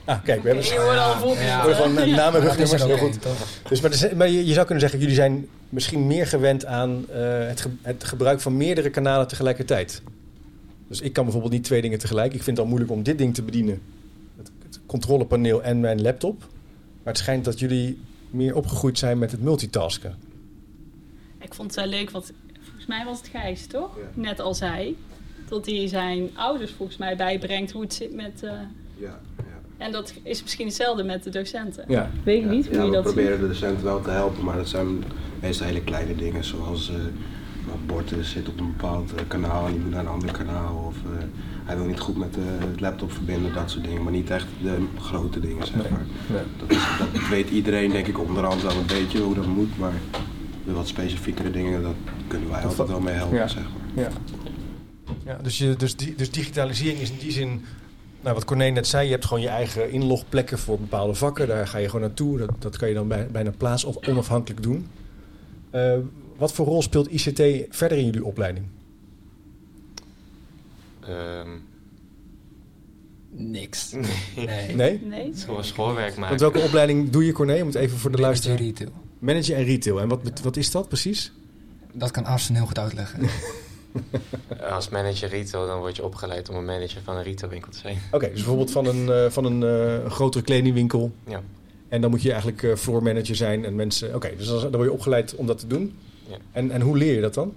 Ah, 0.06 0.24
kijk, 0.24 0.42
we 0.42 0.48
hebben... 0.48 0.66
voorbeeld. 0.66 1.38
Ja. 1.40 1.66
Hè? 1.68 1.72
eh, 1.72 1.86
naam 1.86 2.06
en 2.06 2.16
Maar 2.16 2.32
dat 2.32 2.42
is 2.42 2.72
rugnummers, 2.72 2.82
er 2.82 2.88
heel 2.88 2.98
goed. 2.98 3.20
Dus, 3.70 3.82
maar, 3.82 3.94
zijn- 3.94 4.18
maar 4.18 4.30
je, 4.30 4.46
je 4.46 4.54
zou 4.54 4.66
kunnen 4.66 4.80
zeggen, 4.80 5.00
jullie 5.00 5.16
zijn 5.16 5.48
misschien 5.70 6.08
meer 6.08 6.28
gewend 6.28 6.66
aan 6.66 7.06
eh, 7.10 7.20
het, 7.48 7.62
ge- 7.62 7.70
het 7.82 8.04
gebruik 8.04 8.40
van 8.42 8.58
meerdere 8.58 8.90
kanalen 8.90 9.28
tegelijkertijd. 9.28 10.02
Dus 10.88 11.02
ik 11.02 11.14
kan 11.14 11.24
bijvoorbeeld 11.24 11.54
niet 11.54 11.64
twee 11.64 11.82
dingen 11.82 12.00
tegelijk. 12.00 12.34
Ik 12.34 12.44
vind 12.44 12.58
het 12.58 12.60
al 12.60 12.66
moeilijk 12.72 12.92
om 12.92 13.04
dit 13.04 13.18
ding 13.18 13.34
te 13.34 13.42
bedienen. 13.44 13.82
Het, 14.38 14.52
het 14.64 14.80
controlepaneel 14.86 15.64
en 15.64 15.80
mijn 15.80 16.02
laptop. 16.02 16.40
Maar 17.04 17.14
het 17.14 17.18
schijnt 17.18 17.46
dat 17.46 17.60
jullie 17.60 18.02
meer 18.30 18.56
opgegroeid 18.56 18.98
zijn 18.98 19.18
met 19.18 19.32
het 19.32 19.42
multitasken. 19.42 20.16
Ik 21.40 21.54
vond 21.54 21.76
het 21.76 21.80
wel 21.86 22.00
leuk, 22.00 22.10
want 22.10 22.32
mij 22.90 23.06
was 23.06 23.18
het 23.18 23.28
Gijs, 23.28 23.68
toch? 23.68 23.90
Ja. 23.98 24.22
Net 24.22 24.40
al 24.40 24.54
zei. 24.54 24.98
Dat 25.50 25.66
hij 25.66 25.88
zijn 25.88 26.30
ouders 26.36 26.72
volgens 26.72 26.98
mij 26.98 27.16
bijbrengt 27.16 27.72
hoe 27.72 27.82
het 27.82 27.94
zit 27.94 28.14
met... 28.16 28.44
eh, 28.44 28.52
Ja, 28.98 29.20
ja. 29.38 29.44
en 29.86 29.92
dat 29.92 30.14
is 30.24 30.42
misschien 30.42 30.66
hetzelfde 30.66 31.04
met 31.04 31.24
de 31.24 31.30
docenten. 31.30 31.86
Ja. 31.88 32.10
Weet 32.24 32.38
ik 32.38 32.44
Ja, 32.44 32.50
niet 32.52 32.66
hoe 32.68 32.76
ja, 32.76 32.82
je 32.84 32.88
we 32.90 32.96
dat 32.96 33.04
proberen 33.04 33.40
de 33.40 33.48
docenten 33.48 33.84
wel 33.84 34.02
te 34.02 34.10
helpen, 34.10 34.44
maar 34.44 34.56
dat 34.58 34.68
zijn 34.68 35.04
meestal 35.42 35.68
hele 35.68 35.82
kleine 35.84 36.16
dingen, 36.16 36.44
zoals 36.44 36.90
eh 36.90 36.96
een 37.74 37.86
bord 37.86 38.12
eh, 38.12 38.20
zit 38.20 38.48
op 38.48 38.60
een 38.60 38.68
bepaald 38.78 39.12
kanaal 39.28 39.66
en 39.66 39.72
die 39.72 39.82
moet 39.82 39.92
naar 39.92 40.00
een 40.00 40.08
ander 40.08 40.32
kanaal. 40.32 40.84
Of 40.88 40.96
eh, 40.96 41.24
hij 41.66 41.78
wil 41.78 41.86
niet 41.86 42.00
goed 42.00 42.18
met 42.18 42.34
de 42.34 42.58
laptop 42.78 43.12
verbinden, 43.12 43.54
dat 43.54 43.72
soort 43.72 43.84
dingen, 43.84 44.04
maar 44.04 44.12
niet 44.12 44.30
echt 44.30 44.46
de 44.62 44.78
grote 45.00 45.40
dingen, 45.40 45.66
zeg 45.68 45.76
Nee. 45.76 45.92
maar. 45.92 46.06
Nee. 46.28 46.42
Dat, 46.60 46.70
is, 46.70 46.84
dat 47.00 47.28
weet 47.30 47.50
iedereen, 47.50 47.92
denk 47.92 48.08
ik, 48.08 48.20
onderhand 48.20 48.62
wel 48.62 48.72
een 48.78 48.86
beetje 48.88 49.20
hoe 49.20 49.36
dat 49.36 49.46
moet, 49.46 49.78
maar 49.78 49.94
de 50.70 50.76
wat 50.76 50.88
specifiekere 50.88 51.52
dingen, 51.52 51.82
dat 51.82 51.96
kunnen 52.28 52.50
wij 52.50 52.62
Dat 52.62 52.70
altijd 52.70 52.88
wel 52.88 53.00
mee 53.00 53.14
helpen, 53.14 53.38
Ja. 53.38 53.48
zeg 53.48 53.64
maar. 53.64 54.04
Ja. 54.04 54.10
ja 55.26 55.40
dus, 55.44 55.58
je, 55.58 55.76
dus, 55.76 55.96
di- 55.96 56.16
dus 56.16 56.32
digitalisering 56.32 57.00
is 57.00 57.10
in 57.12 57.18
die 57.20 57.32
zin... 57.32 57.66
Nou, 58.22 58.36
wat 58.36 58.46
Corné 58.46 58.70
net 58.70 58.88
zei, 58.88 59.06
je 59.06 59.12
hebt 59.12 59.26
gewoon 59.26 59.44
je 59.44 59.50
eigen 59.50 59.92
inlogplekken 59.92 60.60
voor 60.60 60.80
bepaalde 60.80 61.14
vakken. 61.14 61.48
Daar 61.48 61.68
ga 61.68 61.78
je 61.78 61.86
gewoon 61.86 62.02
naartoe. 62.02 62.38
Dat, 62.38 62.50
dat 62.60 62.78
kan 62.78 62.88
je 62.88 62.94
dan 62.94 63.08
bij, 63.08 63.28
bijna 63.32 63.52
plaats- 63.58 63.84
of 63.84 64.08
onafhankelijk 64.08 64.64
doen. 64.64 64.88
Eh, 65.70 65.98
wat 66.38 66.54
voor 66.54 66.66
rol 66.66 66.82
speelt 66.82 67.12
ICT 67.12 67.42
verder 67.76 67.98
in 67.98 68.06
jullie 68.06 68.26
opleiding? 68.26 68.66
Ehm 71.08 71.48
Niks. 73.32 73.92
nee. 74.76 75.02
Nee. 75.06 75.32
Gewoon 75.36 75.64
schoolwerk 75.64 76.10
maken. 76.16 76.28
Want 76.30 76.40
welke 76.40 76.60
opleiding 76.68 77.10
doe 77.10 77.26
je, 77.26 77.32
Corné? 77.32 77.62
Om 77.62 77.66
het 77.68 77.76
even 77.76 77.98
voor 77.98 78.12
de 78.12 78.18
luisteraar... 78.18 78.58
retail. 78.58 78.90
Manager 79.20 79.56
en 79.56 79.64
retail. 79.64 80.02
En 80.02 80.08
wat, 80.08 80.40
wat 80.44 80.58
is 80.58 80.72
dat 80.72 80.88
precies? 80.88 81.32
Dat 81.94 82.12
kan 82.12 82.26
Arsen 82.26 82.56
heel 82.56 82.66
goed 82.66 82.80
uitleggen. 82.80 83.30
Als 84.76 84.90
manager 84.90 85.30
retail, 85.30 85.68
dan 85.68 85.80
word 85.80 85.96
je 85.96 86.04
opgeleid 86.04 86.50
om 86.50 86.56
een 86.56 86.66
manager 86.66 87.02
van 87.04 87.16
een 87.16 87.24
retailwinkel 87.24 87.72
te 87.72 87.78
zijn. 87.78 87.98
Oké, 88.12 88.26
dus 88.26 88.36
bijvoorbeeld 88.36 88.72
van 88.72 88.86
een, 88.86 89.12
eh, 89.12 89.30
van 89.30 89.46
een 89.46 89.64
eh, 89.64 90.12
grotere 90.12 90.44
kledingwinkel. 90.44 91.12
Ja. 91.28 91.42
En 91.88 92.02
dan 92.02 92.10
moet 92.10 92.22
je 92.22 92.32
eigenlijk 92.32 92.64
eh 92.64 92.76
floor 92.76 93.04
manager 93.04 93.36
zijn 93.36 93.66
en 93.66 93.76
mensen... 93.76 94.16
Oké, 94.16 94.36
dus 94.38 94.48
dan 94.48 94.72
word 94.72 94.84
je 94.84 94.92
opgeleid 94.92 95.36
om 95.36 95.46
dat 95.46 95.60
te 95.60 95.68
doen. 95.68 95.98
Ja. 96.28 96.38
En, 96.52 96.72
en 96.72 96.82
hoe 96.82 96.98
leer 96.98 97.14
je 97.14 97.22
dat 97.22 97.34
dan? 97.34 97.54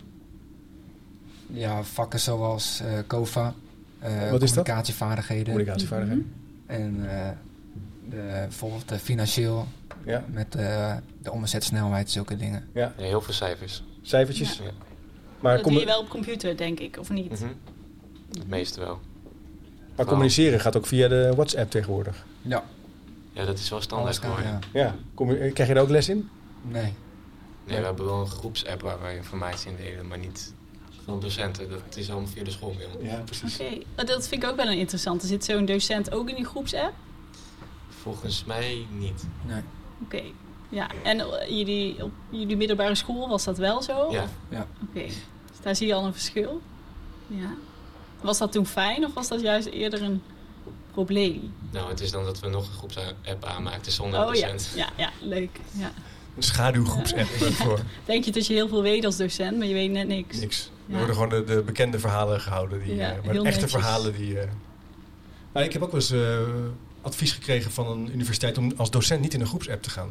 Ja, 1.46 1.84
vakken 1.84 2.20
zoals 2.20 2.80
eh 2.80 2.98
COVA, 3.06 3.54
eh, 3.98 4.30
Wat 4.30 4.42
is 4.42 4.52
dat? 4.52 4.64
communicatievaardigheden 4.64 5.44
Communicatievaardigheden. 5.44 6.32
en 6.66 6.96
eh, 7.08 7.28
de, 8.10 8.16
bijvoorbeeld 8.40 8.90
eh, 8.90 8.98
financieel 8.98 9.66
Ja. 10.04 10.24
met 10.30 10.54
eh, 10.54 10.96
de 11.22 11.30
omzetsnelheid, 11.32 12.10
zulke 12.10 12.36
dingen. 12.36 12.68
ja. 12.74 12.92
Ja, 12.96 13.04
heel 13.04 13.20
veel 13.20 13.34
cijfers. 13.34 13.82
Cijfertjes. 14.02 14.56
Ja. 14.56 14.70
Maar, 15.40 15.56
dat 15.56 15.64
doe 15.64 15.72
je 15.80 15.84
wel 15.86 16.00
op 16.00 16.08
computer, 16.08 16.56
denk 16.56 16.80
ik, 16.80 16.96
of 16.98 17.10
niet? 17.10 17.30
Mhm. 17.40 17.52
Het 18.32 18.48
meeste 18.48 18.80
wel. 18.80 19.00
maar 19.96 20.06
communiceren 20.06 20.60
gaat 20.60 20.76
ook 20.76 20.86
via 20.86 21.08
de 21.08 21.32
WhatsApp 21.34 21.70
tegenwoordig. 21.70 22.26
Ja, 22.42 22.64
Ja, 23.32 23.44
dat 23.44 23.58
is 23.58 23.68
wel 23.70 23.80
standaard 23.80 24.18
geworden. 24.18 24.58
ja. 24.72 24.94
Krijg 25.52 25.68
je 25.68 25.74
daar 25.74 25.82
ook 25.82 25.88
les 25.88 26.08
in? 26.08 26.28
Nee. 26.62 26.94
Nee, 27.66 27.78
we 27.78 27.84
hebben 27.84 28.04
wel 28.04 28.20
een 28.20 28.26
groepsapp 28.26 28.80
waar 28.82 29.00
wij 29.00 29.16
informatie 29.16 29.70
in 29.70 29.76
delen, 29.76 30.06
maar 30.08 30.18
niet 30.18 30.54
van 31.04 31.20
docenten. 31.20 31.68
Dat 31.70 31.96
is 31.96 32.10
allemaal 32.10 32.28
via 32.28 32.44
de 32.44 32.50
schoolmail. 32.50 32.88
Ja, 33.00 33.22
precies. 33.24 33.58
Oké, 33.60 33.78
dat 33.94 34.28
vind 34.28 34.42
ik 34.42 34.48
ook 34.50 34.56
wel 34.56 34.66
een 34.66 34.78
interessante. 34.78 35.26
Zit 35.26 35.44
zo'n 35.44 35.64
docent 35.64 36.12
ook 36.12 36.28
in 36.28 36.34
die 36.34 36.44
groepsapp? 36.44 36.92
Volgens 37.88 38.44
mij 38.44 38.86
niet. 38.98 39.24
nee. 39.46 39.62
Oké. 40.04 40.22
Ja, 40.68 40.88
en 41.02 41.20
eh, 41.20 41.48
jullie, 41.58 42.02
op 42.04 42.10
jullie 42.30 42.56
middelbare 42.56 42.94
school 42.94 43.28
was 43.28 43.44
dat 43.44 43.58
wel 43.58 43.82
zo? 43.82 44.08
Ja. 44.10 44.24
Ja. 44.48 44.66
Oké. 44.88 45.02
Dus 45.06 45.60
daar 45.62 45.76
zie 45.76 45.86
je 45.86 45.94
al 45.94 46.04
een 46.04 46.12
verschil? 46.12 46.60
Ja. 47.26 47.54
Was 48.20 48.38
dat 48.38 48.52
toen 48.52 48.66
fijn 48.66 49.04
of 49.04 49.14
was 49.14 49.28
dat 49.28 49.40
juist 49.40 49.66
eerder 49.68 50.02
een 50.02 50.22
probleem? 50.92 51.54
Nou, 51.70 51.88
het 51.88 52.00
is 52.00 52.10
dan 52.10 52.24
dat 52.24 52.40
we 52.40 52.48
nog 52.48 52.66
een 52.66 52.72
groepsapp 52.74 53.44
aanmaakten 53.44 53.92
zonder 53.92 54.20
oh 54.26 54.34
ja. 54.34 54.40
docent. 54.50 54.72
ja, 54.76 54.88
ja, 54.96 55.10
leuk. 55.20 55.60
Ja. 55.72 55.92
Een 56.36 56.42
schaduwgroepsapp 56.42 57.26
voor 57.26 57.80
Denk 58.04 58.24
je 58.24 58.32
dat 58.32 58.46
je 58.46 58.52
heel 58.54 58.68
veel 58.68 58.82
weet 58.82 59.04
als 59.04 59.16
docent, 59.16 59.58
maar 59.58 59.66
je 59.66 59.74
weet 59.74 59.90
net 59.90 60.06
niks. 60.08 60.40
niks. 60.40 60.64
Er 60.64 60.70
Ja. 60.92 60.96
worden 60.96 61.14
gewoon 61.14 61.30
de, 61.30 61.44
de 61.44 61.62
bekende 61.62 61.98
verhalen 61.98 62.40
gehouden. 62.40 62.82
Die, 62.84 62.94
Ja, 62.94 63.08
eh, 63.10 63.14
maar 63.24 63.32
de 63.34 63.38
echte 63.42 63.42
netjes. 63.42 63.70
verhalen 63.70 64.12
die... 64.12 64.38
eh 64.40 64.48
Nou, 65.52 65.66
ik 65.66 65.72
heb 65.72 65.82
ook 65.82 65.90
wel 65.92 66.00
eens 66.00 66.10
eh, 66.10 66.38
advies 67.02 67.32
gekregen 67.32 67.70
van 67.72 67.86
een 67.86 68.12
universiteit 68.12 68.58
om 68.58 68.72
als 68.76 68.90
docent 68.90 69.20
niet 69.20 69.34
in 69.34 69.40
een 69.40 69.46
groepsapp 69.46 69.82
te 69.82 69.90
gaan. 69.90 70.08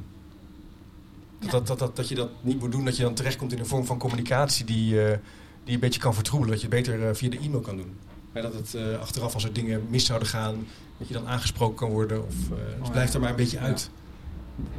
Dat, 1.40 1.52
Ja. 1.52 1.58
dat, 1.58 1.68
dat, 1.68 1.80
dat, 1.80 1.96
dat 1.96 2.08
je 2.10 2.16
dat 2.16 2.30
niet 2.42 2.60
moet 2.60 2.72
doen, 2.72 2.86
dat 2.86 2.98
je 2.98 3.04
dan 3.04 3.14
terechtkomt 3.14 3.52
in 3.52 3.60
een 3.60 3.66
vorm 3.66 3.86
van 3.86 3.98
communicatie 3.98 4.66
die, 4.66 5.04
eh, 5.06 5.18
die 5.64 5.74
een 5.74 5.80
beetje 5.80 6.00
kan 6.00 6.14
vertroebelen. 6.14 6.54
Dat 6.54 6.62
je 6.62 6.68
het 6.68 6.76
beter 6.86 7.08
eh, 7.08 7.16
via 7.16 7.30
de 7.30 7.38
e-mail 7.40 7.62
kan 7.62 7.78
doen. 7.78 7.96
Maar 8.34 8.42
dat 8.42 8.54
het 8.54 8.74
eh, 8.76 9.00
achteraf 9.00 9.34
als 9.34 9.44
er 9.44 9.54
dingen 9.54 9.86
mis 9.90 10.06
zouden 10.06 10.28
gaan, 10.28 10.68
dat 10.98 11.08
je 11.08 11.14
dan 11.14 11.28
aangesproken 11.28 11.76
kan 11.76 11.90
worden. 11.90 12.26
Of, 12.28 12.34
dus 12.36 12.58
ja. 12.84 12.90
blijf 12.92 13.14
er 13.14 13.20
maar 13.20 13.30
een 13.30 13.36
beetje 13.36 13.60
uit. 13.60 13.90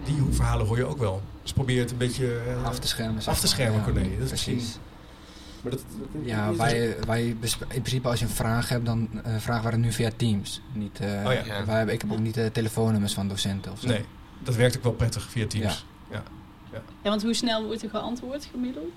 Die 0.05 0.17
verhalen 0.31 0.67
hoor 0.67 0.77
je 0.77 0.85
ook 0.85 0.99
wel. 0.99 1.23
Dus 1.43 1.53
probeer 1.53 1.81
het 1.81 1.91
een 1.91 1.97
beetje 1.97 2.41
Af 2.65 2.79
te 2.79 2.89
schermen. 2.89 3.23
af 3.25 3.41
te 3.41 3.47
schermen, 3.49 3.79
Ja, 3.79 3.85
Corné. 3.85 4.03
Dat 4.03 4.11
is 4.21 4.29
precies. 4.29 4.55
misschien- 4.55 4.81
Maar 5.63 5.73
dat, 5.73 5.81
dat- 5.99 6.23
Ja, 6.25 6.55
wij, 6.55 6.97
wij 7.07 7.27
in 7.27 7.39
principe 7.69 8.09
als 8.09 8.19
je 8.19 8.25
een 8.25 8.31
vraag 8.31 8.69
hebt, 8.69 8.87
dan 8.87 9.09
eh 9.25 9.37
vragen 9.39 9.65
we 9.65 9.71
het 9.71 9.79
nu 9.81 9.93
via 9.93 10.11
Teams. 10.17 10.61
Niet, 10.73 11.01
eh, 11.01 11.07
Oh 11.07 11.33
ja. 11.33 11.45
Ja. 11.45 11.65
wij 11.65 11.77
hebben, 11.77 11.95
ik 11.95 12.01
heb 12.01 12.13
ook 12.13 12.19
niet 12.19 12.35
de 12.35 12.51
telefoonnummers 12.53 13.15
van 13.15 13.29
docenten 13.29 13.73
of 13.73 13.81
zo. 13.81 13.87
Nee, 13.89 14.05
dat 14.39 14.55
werkt 14.55 14.77
ook 14.77 14.83
wel 14.83 14.93
prettig 14.93 15.31
via 15.31 15.47
Teams. 15.47 15.87
Ja, 17.03 17.11
want 17.11 17.23
hoe 17.23 17.35
snel 17.35 17.65
wordt 17.67 17.83
er 17.83 17.91
geantwoord 17.91 18.49
gemiddeld? 18.53 18.93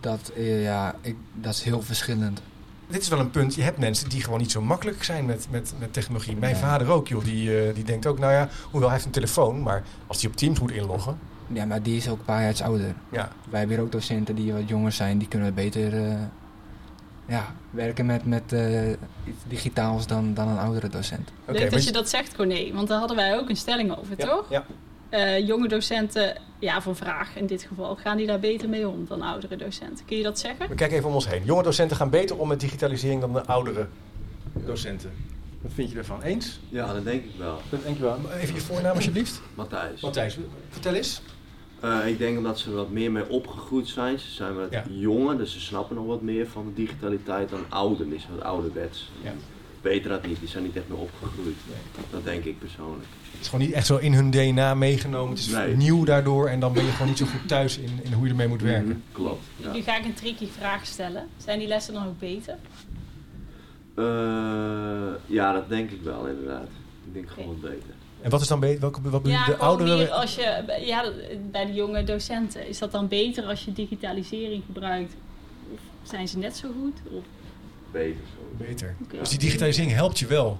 Dat, 0.00 0.28
eh, 0.36 0.62
ja, 0.62 0.94
ik, 1.00 1.16
dat 1.34 1.54
is 1.54 1.62
heel 1.62 1.82
verschillend. 1.82 2.40
Dit 2.88 3.02
is 3.02 3.08
wel 3.08 3.18
een 3.18 3.30
punt. 3.30 3.54
Je 3.54 3.62
hebt 3.62 3.78
mensen 3.78 4.08
die 4.08 4.22
gewoon 4.22 4.38
niet 4.38 4.50
zo 4.50 4.62
makkelijk 4.62 5.02
zijn 5.04 5.24
met, 5.24 5.46
met, 5.50 5.72
met 5.78 5.92
technologie. 5.92 6.36
Mijn 6.36 6.54
Ja. 6.54 6.60
vader 6.60 6.88
ook, 6.88 7.08
joh. 7.08 7.24
Die, 7.24 7.60
eh, 7.66 7.74
die 7.74 7.84
denkt 7.84 8.06
ook, 8.06 8.18
nou 8.18 8.32
ja, 8.32 8.48
hoewel 8.62 8.82
hij 8.82 8.90
heeft 8.92 9.04
een 9.04 9.10
telefoon, 9.12 9.62
maar 9.62 9.82
als 10.06 10.20
hij 10.22 10.30
op 10.30 10.36
Teams 10.36 10.60
moet 10.60 10.70
inloggen, 10.70 11.18
Ja, 11.52 11.64
maar 11.64 11.82
die 11.82 11.96
is 11.96 12.08
ook 12.08 12.18
een 12.18 12.24
paar 12.24 12.42
jaar 12.42 12.62
ouder. 12.62 12.94
ja. 13.12 13.28
Wij 13.50 13.58
hebben 13.58 13.76
hier 13.76 13.84
ook 13.84 13.92
docenten 13.92 14.34
die 14.34 14.52
wat 14.52 14.68
jonger 14.68 14.92
zijn, 14.92 15.18
die 15.18 15.28
kunnen 15.28 15.54
beter 15.54 15.94
eh, 15.94 16.14
ja, 17.28 17.54
werken 17.70 18.06
met, 18.06 18.24
met 18.24 18.52
eh, 18.52 18.88
iets 18.90 19.42
digitaals 19.48 20.06
dan, 20.06 20.34
dan 20.34 20.48
een 20.48 20.58
oudere 20.58 20.88
docent. 20.88 21.28
Oké, 21.42 21.52
Leuk 21.52 21.60
maar 21.60 21.70
dat 21.70 21.84
je 21.84 21.92
dat 21.92 22.08
zegt, 22.08 22.36
Corné. 22.36 22.72
Want 22.72 22.88
daar 22.88 22.98
hadden 22.98 23.16
wij 23.16 23.36
ook 23.36 23.48
een 23.48 23.56
stelling 23.56 23.96
over, 23.96 24.14
ja, 24.16 24.26
toch? 24.26 24.46
Ja. 24.50 24.64
Eh, 25.08 25.46
jonge 25.46 25.68
docenten, 25.68 26.38
ja, 26.58 26.82
voor 26.82 26.96
vraag 26.96 27.36
in 27.36 27.46
dit 27.46 27.62
geval, 27.62 27.96
gaan 27.96 28.16
die 28.16 28.26
daar 28.26 28.40
beter 28.40 28.68
mee 28.68 28.88
om 28.88 29.06
dan 29.08 29.22
oudere 29.22 29.56
docenten? 29.56 30.04
Kun 30.04 30.16
je 30.16 30.22
dat 30.22 30.38
zeggen? 30.38 30.68
We 30.68 30.74
kijken 30.74 30.96
even 30.96 31.08
om 31.08 31.14
ons 31.14 31.28
heen. 31.28 31.44
Jonge 31.44 31.62
docenten 31.62 31.96
gaan 31.96 32.10
beter 32.10 32.38
om 32.38 32.48
met 32.48 32.60
digitalisering 32.60 33.20
dan 33.20 33.32
de 33.32 33.46
oudere 33.46 33.86
docenten. 34.52 35.12
Wat 35.60 35.72
vind 35.74 35.90
je 35.90 35.98
ervan? 35.98 36.22
Eens? 36.22 36.60
Ja, 36.68 36.92
dat 36.92 37.04
denk 37.04 37.24
ik 37.24 37.30
wel. 37.38 37.60
Dat 37.70 37.82
denk 37.82 37.96
je 37.96 38.02
wel. 38.02 38.18
Even 38.40 38.54
je 38.54 38.60
voornaam 38.60 38.96
alsjeblieft. 38.96 39.40
Matthijs. 39.54 40.00
Matthijs, 40.00 40.38
vertel 40.70 40.94
eens. 40.94 41.22
Eh, 41.80 42.08
ik 42.08 42.18
denk 42.18 42.36
omdat 42.38 42.58
ze 42.58 42.70
er 42.70 42.76
wat 42.76 42.90
meer 42.90 43.12
mee 43.12 43.28
opgegroeid 43.28 43.88
zijn. 43.88 44.18
Ze 44.18 44.30
zijn 44.30 44.54
wat 44.54 44.70
Ja. 44.70 44.84
jonger, 44.88 45.38
dus 45.38 45.52
ze 45.52 45.60
snappen 45.60 45.96
nog 45.96 46.06
wat 46.06 46.22
meer 46.22 46.46
van 46.46 46.64
de 46.66 46.72
digitaliteit 46.74 47.48
dan 47.48 47.64
ouderen. 47.68 48.10
Die 48.10 48.20
zijn 48.20 48.32
wat 48.34 48.42
ouderwets. 48.44 49.10
Ja. 49.22 49.32
Weten 49.80 50.10
dat 50.10 50.26
niet, 50.26 50.38
die 50.40 50.48
zijn 50.48 50.62
niet 50.64 50.76
echt 50.76 50.88
meer 50.88 50.98
opgegroeid. 50.98 51.56
Dat 52.10 52.24
denk 52.24 52.44
ik 52.44 52.58
persoonlijk. 52.58 53.04
Het 53.30 53.40
is 53.40 53.48
gewoon 53.48 53.64
niet 53.66 53.74
echt 53.74 53.86
zo 53.86 53.96
in 53.96 54.12
hun 54.12 54.30
DNA 54.30 54.74
meegenomen. 54.74 55.30
Het 55.30 55.38
is 55.38 55.48
Nee. 55.48 55.76
nieuw 55.76 56.04
daardoor 56.04 56.48
en 56.48 56.60
dan 56.60 56.72
ben 56.72 56.84
je 56.84 56.90
gewoon 56.90 57.08
niet 57.08 57.18
zo 57.18 57.26
goed 57.26 57.48
thuis 57.48 57.78
in, 57.78 57.90
in 58.02 58.12
hoe 58.12 58.24
je 58.24 58.30
ermee 58.30 58.48
moet 58.48 58.62
werken. 58.62 58.88
Mhm, 58.88 58.98
Klopt. 59.12 59.44
Ja. 59.56 59.72
Nu 59.72 59.80
ga 59.82 59.96
ik 59.98 60.04
een 60.04 60.14
tricky 60.14 60.46
vraag 60.58 60.86
stellen. 60.86 61.26
Zijn 61.36 61.58
die 61.58 61.68
lessen 61.68 61.94
dan 61.94 62.06
ook 62.06 62.18
beter? 62.18 62.56
Eh, 63.94 64.04
ja, 65.26 65.52
dat 65.52 65.68
denk 65.68 65.90
ik 65.90 66.02
wel 66.02 66.26
inderdaad. 66.26 66.68
Ik 67.06 67.12
denk 67.14 67.30
gewoon 67.30 67.48
wat 67.48 67.60
beter. 67.60 67.94
En 68.26 68.32
wat 68.32 68.40
is 68.40 68.48
dan 68.48 68.60
beter? 68.60 68.80
Welke, 68.80 69.00
wat 69.00 69.22
bedoel 69.22 69.38
je? 69.38 69.44
Ja, 69.44 69.44
de 69.44 69.52
gewoon 69.52 69.68
oudere... 69.68 69.96
meer 69.96 70.10
als 70.10 70.34
je, 70.34 70.62
ja, 70.80 71.12
bij 71.50 71.66
de 71.66 71.72
jonge 71.72 72.04
docenten. 72.04 72.68
Is 72.68 72.78
dat 72.78 72.92
dan 72.92 73.08
beter 73.08 73.44
als 73.44 73.64
je 73.64 73.72
digitalisering 73.72 74.62
gebruikt? 74.66 75.14
Of 75.72 75.80
zijn 76.02 76.28
ze 76.28 76.38
net 76.38 76.56
zo 76.56 76.68
goed? 76.82 77.12
Of, 77.16 77.24
Beter 77.92 78.20
zo. 78.34 78.64
Beter. 78.64 78.94
Dus 79.18 79.28
die 79.28 79.38
digitalisering 79.38 79.92
helpt 79.92 80.18
je 80.18 80.26
wel 80.26 80.58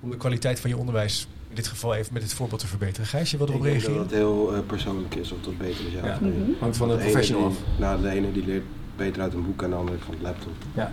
om 0.00 0.10
de 0.10 0.16
kwaliteit 0.16 0.60
van 0.60 0.70
je 0.70 0.76
onderwijs 0.76 1.26
in 1.48 1.54
dit 1.54 1.66
geval 1.66 1.94
even 1.94 2.12
met 2.12 2.22
dit 2.22 2.34
voorbeeld 2.34 2.60
te 2.60 2.66
verbeteren. 2.66 3.06
Gijs, 3.06 3.30
je 3.30 3.36
wil 3.36 3.46
Ik 3.46 3.52
erop 3.52 3.64
denk 3.64 3.74
dat 3.74 3.84
reageren? 3.84 4.08
het 4.08 4.18
heel 4.18 4.54
eh, 4.54 4.60
persoonlijk 4.66 5.14
is 5.14 5.32
of 5.32 5.40
dat 5.40 5.58
beter 5.58 5.86
is. 5.86 5.92
Ja. 5.92 6.06
Ja. 6.06 6.18
Mhm. 6.20 6.32
Hangt 6.60 6.76
van 6.76 6.88
de 6.88 6.94
ene 6.94 7.02
professional 7.02 7.46
af. 7.46 7.56
Nou, 7.78 8.02
de 8.02 8.08
ene 8.08 8.32
die 8.32 8.44
leert 8.44 8.64
beter 8.96 9.22
uit 9.22 9.34
een 9.34 9.44
boek 9.44 9.62
en 9.62 9.70
de 9.70 9.76
andere 9.76 9.98
van 9.98 10.14
de 10.16 10.22
laptop. 10.22 10.52
Ja. 10.74 10.92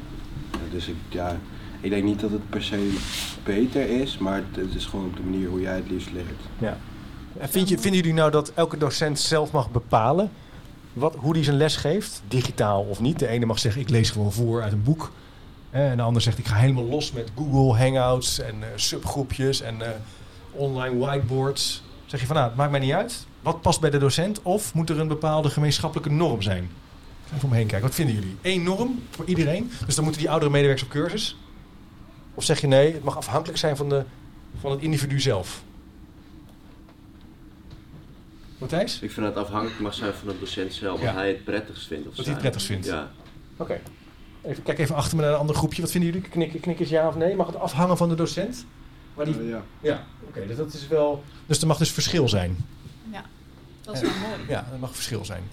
Ja, 0.52 0.60
dus 0.72 0.88
ik, 0.88 0.96
ja, 1.10 1.40
ik 1.86 1.92
denk 1.92 2.04
niet 2.04 2.20
dat 2.20 2.32
het 2.32 2.50
per 2.50 2.64
se 2.64 2.98
beter 3.44 3.90
is, 3.90 4.18
maar 4.18 4.44
het, 4.52 4.76
is 4.76 4.86
gewoon 4.86 5.06
op 5.06 5.16
de 5.16 5.24
manier 5.24 5.48
hoe 5.50 5.62
jij 5.62 5.76
het 5.76 5.90
liefst 5.90 6.12
leert. 6.12 6.42
Ja. 6.58 6.78
En 7.38 7.50
je, 7.52 7.78
vinden 7.80 8.02
jullie 8.02 8.14
nou 8.14 8.32
dat 8.32 8.52
elke 8.56 8.78
docent 8.78 9.20
zelf 9.20 9.52
mag 9.52 9.72
bepalen 9.72 10.32
wat, 10.96 11.16
hoe 11.16 11.34
hij 11.34 11.44
zijn 11.44 11.58
les 11.58 11.76
geeft? 11.76 12.22
Digitaal 12.28 12.84
of 12.84 13.00
niet? 13.00 13.20
De 13.20 13.28
ene 13.28 13.46
mag 13.46 13.60
zeggen, 13.60 13.82
ik 13.82 13.90
lees 13.90 14.10
gewoon 14.10 14.32
voor 14.32 14.62
uit 14.62 14.72
een 14.72 14.84
boek. 14.84 15.12
En 15.70 15.98
de 15.98 16.04
ander 16.04 16.22
zegt, 16.22 16.38
ik 16.38 16.46
ga 16.46 16.56
helemaal 16.56 16.86
los 16.86 17.12
met 17.12 17.32
Google 17.36 17.84
Hangouts 17.84 18.40
en 18.40 18.56
eh, 18.64 18.70
subgroepjes 18.76 19.62
en 19.62 19.82
eh, 19.82 19.90
online 20.52 20.98
whiteboards. 20.98 21.84
Zeg 22.06 22.20
je 22.20 22.26
van, 22.26 22.36
nou, 22.36 22.48
het 22.48 22.58
maakt 22.58 22.72
mij 22.72 22.80
niet 22.80 22.92
uit. 22.92 23.26
Wat 23.42 23.62
past 23.62 23.80
bij 23.80 23.90
de 23.90 23.98
docent? 23.98 24.42
Of 24.42 24.74
moet 24.74 24.90
er 24.90 25.00
een 25.00 25.08
bepaalde 25.08 25.50
gemeenschappelijke 25.50 26.12
norm 26.12 26.42
zijn? 26.42 26.70
Even 27.36 27.48
omheen 27.48 27.68
kijken. 27.68 27.88
Wat 27.88 27.96
vinden 27.96 28.16
jullie? 28.16 28.36
Eén 28.42 28.64
norm 28.64 29.04
voor 29.10 29.26
iedereen? 29.26 29.72
Dus 29.86 29.96
dan 29.96 30.04
moeten 30.04 30.22
die 30.22 30.32
oudere 30.32 30.52
medewerkers 30.52 30.88
op 30.88 30.94
cursus? 30.94 31.38
Of 32.36 32.44
zeg 32.44 32.62
je 32.62 32.68
nee, 32.68 32.94
het 32.94 33.04
mag 33.04 33.18
afhankelijk 33.18 33.58
zijn 33.58 33.78
van, 33.78 33.90
de, 33.90 34.04
van 34.60 34.72
het 34.72 34.82
individu 34.82 35.20
zelf? 35.20 35.64
Matthijs? 38.58 39.00
Ik 39.00 39.12
vind 39.12 39.26
dat 39.26 39.36
het 39.36 39.46
afhankelijk 39.46 39.80
mag 39.80 39.94
zijn 39.94 40.14
van 40.14 40.28
de 40.28 40.40
docent 40.40 40.74
zelf, 40.74 41.00
wat 41.00 41.10
Ja. 41.10 41.14
hij 41.14 41.28
het 41.28 41.44
prettigst 41.44 41.88
vindt. 41.88 42.08
Of 42.08 42.16
Wat 42.16 42.26
hij 42.26 42.34
het 42.34 42.42
prettigst 42.42 42.68
vindt. 42.68 42.86
Ja. 42.86 43.12
Oké. 43.58 43.80
Even, 44.42 44.64
kijk 44.64 44.80
even 44.80 44.96
achter 44.96 45.16
me 45.18 45.24
naar 45.24 45.32
een 45.32 45.40
ander 45.40 45.56
groepje. 45.56 45.82
Wat 45.82 45.92
vinden 45.92 46.12
jullie? 46.12 46.30
Knikken, 46.30 46.60
knikken 46.60 46.86
is 46.86 46.92
ja 46.92 47.08
of 47.08 47.16
nee? 47.16 47.36
Mag 47.36 47.48
het 47.48 47.56
afhangen 47.56 47.98
van 47.98 48.10
de 48.10 48.16
docent? 48.16 48.66
Maar 49.14 49.26
die... 49.26 49.44
ja. 49.44 49.64
Ja, 49.82 50.04
oké. 50.28 50.48
dus 50.48 50.58
dat 50.58 50.74
is 50.74 50.88
wel... 50.88 51.24
Dus 51.46 51.62
er 51.62 51.68
mag 51.68 51.78
dus 51.78 51.92
verschil 51.92 52.30
zijn. 52.30 52.58
ja, 53.12 53.24
dat 53.82 53.96
is 53.96 54.02
wel 54.02 54.10
mooi. 54.10 54.40
Ja, 54.48 54.68
er 54.74 54.80
mag 54.80 54.94
verschil 54.94 55.26
zijn. 55.26 55.44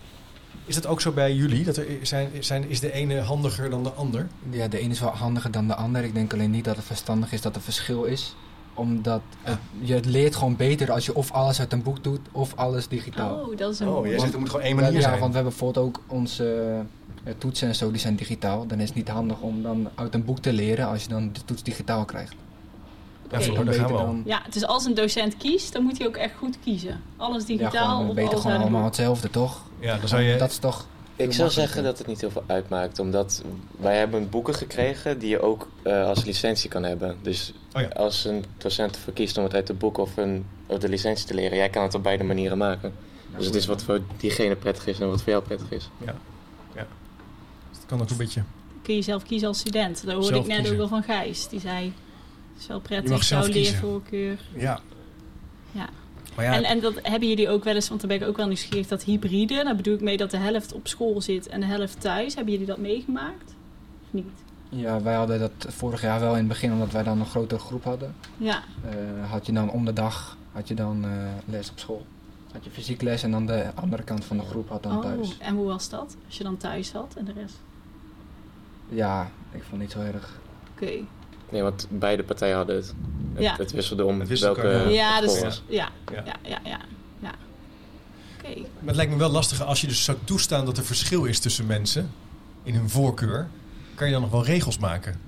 Is 0.67 0.75
dat 0.75 0.87
ook 0.87 1.01
zo 1.01 1.13
bij 1.13 1.35
jullie? 1.35 1.65
Dat 1.65 1.77
er 1.77 1.87
zijn, 2.03 2.29
zijn, 2.41 2.69
is 2.69 2.81
de 2.81 2.93
ene 2.93 3.21
handiger 3.21 3.71
dan 3.71 3.83
de 3.83 3.91
ander? 3.93 4.27
Ja, 4.51 4.69
de 4.69 4.79
ene 4.79 4.91
is 4.93 5.01
wel 5.01 5.11
handiger 5.11 5.51
dan 5.51 5.67
de 5.67 5.75
ander. 5.75 6.05
Ik 6.05 6.15
denk 6.15 6.33
alleen 6.33 6.51
niet 6.51 6.65
dat 6.65 6.77
het 6.77 6.85
verstandig 6.85 7.33
is 7.33 7.41
dat 7.41 7.57
er 7.57 7.63
verschil 7.63 8.05
is. 8.05 8.35
Omdat 8.75 9.21
het- 9.43 9.59
je 9.81 9.95
het 9.95 10.05
leert 10.07 10.37
gewoon 10.37 10.57
beter 10.57 10.93
als 10.93 11.07
je 11.07 11.15
of 11.15 11.31
alles 11.33 11.61
uit 11.61 11.73
een 11.73 11.83
boek 11.83 12.05
doet 12.05 12.21
of 12.33 12.53
alles 12.57 12.89
digitaal. 12.89 13.35
Oh, 13.49 13.57
dat 13.57 13.73
is 13.73 13.79
een 13.81 13.89
Oh, 13.89 14.07
jij 14.07 14.19
zegt 14.19 14.33
er 14.33 14.39
moet 14.39 14.51
gewoon 14.51 14.65
één 14.65 14.75
Ja, 14.77 14.81
manier 14.81 14.97
ja, 15.01 15.01
zijn. 15.09 15.19
want 15.21 15.31
we 15.31 15.35
hebben 15.39 15.53
bijvoorbeeld 15.59 15.87
ook 15.87 16.01
onze 16.07 16.77
eh, 17.25 17.33
toetsen 17.39 17.69
en 17.69 17.75
zo, 17.75 17.91
die 17.91 18.01
zijn 18.01 18.17
digitaal. 18.17 18.67
Dan 18.67 18.81
is 18.81 18.87
het 18.87 18.97
niet 18.97 19.09
handig 19.09 19.41
om 19.41 19.63
dan 19.63 19.89
uit 19.95 20.15
een 20.15 20.25
boek 20.25 20.39
te 20.39 20.53
leren 20.53 20.87
als 20.89 21.03
je 21.03 21.09
dan 21.09 21.31
de 21.33 21.45
toets 21.45 21.63
digitaal 21.63 22.05
krijgt. 22.05 22.35
Ja, 23.33 23.39
Dan 23.55 23.65
daar 23.65 23.75
gaan 23.75 23.87
we 23.87 23.93
dan- 23.93 24.23
Ja, 24.25 24.43
dus 24.51 24.65
als 24.67 24.85
een 24.85 24.95
docent 24.95 25.37
kiest, 25.37 25.73
dan 25.73 25.83
moet 25.83 25.99
hij 25.99 26.07
ook 26.07 26.17
echt 26.17 26.35
goed 26.39 26.57
kiezen. 26.65 27.03
Alles 27.17 27.41
ja, 27.47 27.57
digitaal 27.57 28.01
of 28.09 28.15
beter 28.15 28.31
alles 28.31 28.41
gewoon 28.43 28.57
allemaal 28.61 28.81
boek. 28.81 28.89
hetzelfde, 28.89 29.31
toch? 29.31 29.63
Ja, 29.79 29.97
dan 29.99 30.09
zou 30.09 30.23
je... 30.23 30.37
Dat 30.37 30.51
is 30.51 30.57
toch... 30.59 30.87
Ik 31.17 31.33
zou 31.33 31.51
zeggen 31.51 31.83
dat 31.85 31.99
het 31.99 32.07
niet 32.07 32.21
heel 32.21 32.31
veel 32.31 32.45
uitmaakt, 32.47 32.99
omdat 32.99 33.43
wij 33.77 33.97
hebben 33.99 34.29
boeken 34.29 34.55
gekregen 34.55 35.19
die 35.19 35.29
je 35.29 35.41
ook 35.41 35.69
eh, 35.83 36.07
als 36.07 36.25
licentie 36.25 36.69
kan 36.71 36.83
hebben. 36.83 37.17
Dus 37.23 37.53
Oh 37.77 37.83
ja. 37.83 37.89
als 37.89 38.25
een 38.25 38.45
docent 38.59 38.95
ervoor 38.97 39.13
kiest 39.13 39.39
om 39.39 39.45
het 39.45 39.55
uit 39.55 39.67
de 39.67 39.75
boek 39.75 39.99
of, 39.99 40.17
een, 40.17 40.47
of 40.67 40.79
de 40.79 40.89
licentie 40.89 41.27
te 41.27 41.35
leren, 41.35 41.57
jij 41.57 41.69
kan 41.71 41.83
het 41.83 41.95
op 41.95 42.03
beide 42.03 42.25
manieren 42.25 42.59
maken. 42.59 42.93
Dus 43.37 43.47
het 43.47 43.55
is 43.55 43.67
wat 43.67 43.83
voor 43.83 44.01
diegene 44.17 44.57
prettig 44.57 44.87
is 44.87 45.01
en 45.01 45.09
wat 45.09 45.23
voor 45.23 45.33
jou 45.33 45.45
prettig 45.45 45.71
is. 45.71 45.89
Het 47.73 47.87
kan 47.87 48.01
ook 48.01 48.11
een 48.11 48.17
beetje... 48.17 48.43
Kun 48.83 48.95
je 48.95 49.03
zelf 49.03 49.23
kiezen 49.23 49.49
als 49.49 49.59
student. 49.59 50.03
Dat 50.05 50.13
hoorde 50.13 50.27
Zelf 50.29 50.41
ik 50.41 50.47
net 50.47 50.57
kiezen. 50.57 50.73
ook 50.73 50.79
wel 50.79 50.89
van 50.89 51.03
Gijs. 51.03 51.49
Die 51.49 51.61
zei, 51.61 51.93
is 52.59 52.67
wel 52.67 52.77
Je 52.77 52.83
prettig, 52.83 53.11
mag 53.11 53.25
zelf 53.25 53.45
jouw 53.45 53.53
kiezen. 53.53 53.73
leervoorkeur. 53.73 54.39
Ja. 54.57 54.81
Ja. 55.73 55.89
Maar 56.37 56.45
ja, 56.45 56.53
En, 56.55 56.65
en 56.65 56.81
dat 56.81 56.95
hebben 57.03 57.29
jullie 57.29 57.49
ook 57.49 57.65
wel 57.65 57.75
eens, 57.75 57.89
want 57.89 58.01
daar 58.01 58.09
ben 58.11 58.21
ik 58.21 58.27
ook 58.29 58.37
wel 58.37 58.47
nieuwsgierig, 58.47 58.87
dat 58.89 59.03
hybride. 59.05 59.65
Daar 59.65 59.77
bedoel 59.77 59.95
ik 59.95 60.01
mee 60.01 60.17
dat 60.17 60.31
de 60.31 60.37
helft 60.37 60.73
op 60.73 60.89
school 60.89 61.21
zit 61.21 61.49
en 61.49 61.61
de 61.61 61.67
helft 61.67 62.01
thuis. 62.01 62.35
Hebben 62.35 62.53
jullie 62.53 62.69
dat 62.69 62.79
meegemaakt? 62.79 63.55
Of 64.05 64.09
niet? 64.11 64.27
Ja, 64.69 65.03
wij 65.03 65.15
hadden 65.15 65.39
dat 65.39 65.53
vorig 65.69 66.01
jaar 66.03 66.21
wel 66.21 66.31
in 66.33 66.39
het 66.39 66.49
begin, 66.49 66.73
omdat 66.73 66.91
wij 66.93 67.03
dan 67.03 67.21
een 67.21 67.27
grotere 67.27 67.61
groep 67.61 67.85
hadden. 67.85 68.15
Ja, 68.37 68.63
Eh, 68.85 69.31
had 69.31 69.47
je 69.47 69.53
dan 69.53 69.71
om 69.71 69.85
de 69.85 69.93
dag 69.93 70.37
had 70.53 70.69
je 70.69 70.75
dan, 70.75 71.05
eh, 71.05 71.11
les 71.45 71.71
op 71.71 71.79
school. 71.79 72.07
Had 72.53 72.65
je 72.65 72.71
fysiek 72.71 73.03
les 73.03 73.23
en 73.23 73.31
dan 73.31 73.47
de 73.47 73.71
andere 73.75 74.03
kant 74.03 74.25
van 74.25 74.37
de 74.37 74.43
groep 74.45 74.69
had 74.69 74.83
dan 74.83 74.97
oh, 74.97 75.03
thuis. 75.03 75.37
en 75.39 75.55
hoe 75.55 75.67
was 75.67 75.89
dat? 75.89 76.17
Als 76.27 76.37
je 76.39 76.45
dan 76.45 76.57
thuis 76.57 76.89
zat 76.89 77.15
en 77.19 77.25
de 77.25 77.33
rest? 77.33 77.61
Ja, 78.89 79.31
ik 79.53 79.63
vond 79.63 79.71
het 79.71 79.81
niet 79.81 79.91
zo 79.91 80.01
erg. 80.01 80.41
Oké. 80.75 80.93
Nee, 81.53 81.63
want 81.63 81.87
beide 81.91 82.23
partijen 82.23 82.57
hadden 82.57 82.77
het. 82.77 82.95
Het, 83.35 83.43
Ja. 83.43 83.57
het 83.57 83.73
wisselde 83.73 84.05
om 84.05 84.21
Het 84.21 84.29
wisselde 84.29 84.61
welke 84.63 84.77
elkaar, 84.79 84.93
Ja, 84.93 85.21
dus, 85.21 85.41
was. 85.41 85.63
ja, 85.69 85.89
Ja. 86.13 86.23
ja, 86.25 86.37
ja, 86.43 86.59
ja, 86.65 86.81
ja. 87.21 87.31
het 88.85 88.97
lijkt 88.97 89.13
me 89.13 89.19
wel 89.19 89.31
lastiger 89.31 89.65
als 89.65 89.81
je 89.81 89.87
dus 89.87 90.05
zou 90.05 90.19
toestaan 90.25 90.65
dat 90.65 90.77
er 90.79 90.85
verschil 90.85 91.25
is 91.25 91.39
tussen 91.39 91.67
mensen 91.67 92.11
in 92.63 92.75
hun 92.75 92.91
voorkeur. 92.91 93.49
Kan 93.95 94.07
je 94.07 94.13
dan 94.13 94.23
nog 94.23 94.31
wel 94.31 94.45
regels 94.45 94.79
maken? 94.79 95.21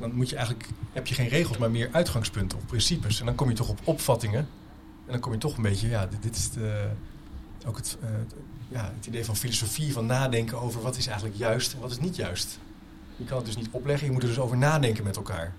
Dan 0.00 0.14
moet 0.14 0.28
je 0.28 0.36
eigenlijk, 0.36 0.68
heb 0.92 1.06
je 1.06 1.14
geen 1.14 1.28
regels, 1.28 1.58
maar 1.58 1.70
meer 1.70 1.88
uitgangspunten 1.92 2.58
of 2.58 2.66
principes. 2.66 3.20
En 3.20 3.26
dan 3.26 3.34
kom 3.34 3.48
je 3.48 3.54
toch 3.54 3.68
op 3.68 3.78
opvattingen. 3.84 4.38
En 5.06 5.12
dan 5.12 5.20
kom 5.20 5.32
je 5.32 5.38
toch 5.38 5.56
een 5.56 5.62
beetje, 5.62 5.88
ja, 5.88 6.06
dit, 6.06 6.22
dit 6.22 6.36
is 6.36 6.50
de, 6.50 6.88
ook 7.66 7.76
het, 7.76 7.96
eh, 8.02 8.08
het- 8.10 8.34
ja, 8.68 8.92
het 8.96 9.06
idee 9.06 9.24
van 9.24 9.36
filosofie, 9.36 9.92
van 9.92 10.06
nadenken 10.06 10.60
over 10.60 10.82
wat 10.82 10.96
is 10.96 11.06
eigenlijk 11.06 11.36
juist 11.38 11.72
en 11.72 11.80
wat 11.80 11.90
is 11.90 11.98
niet 12.00 12.16
juist. 12.16 12.58
Je 13.20 13.26
kan 13.26 13.36
het 13.36 13.46
dus 13.46 13.56
niet 13.56 13.68
opleggen, 13.70 14.06
je 14.06 14.12
moet 14.12 14.22
er 14.22 14.28
dus 14.28 14.38
over 14.38 14.56
nadenken 14.56 15.04
met 15.04 15.16
elkaar. 15.16 15.52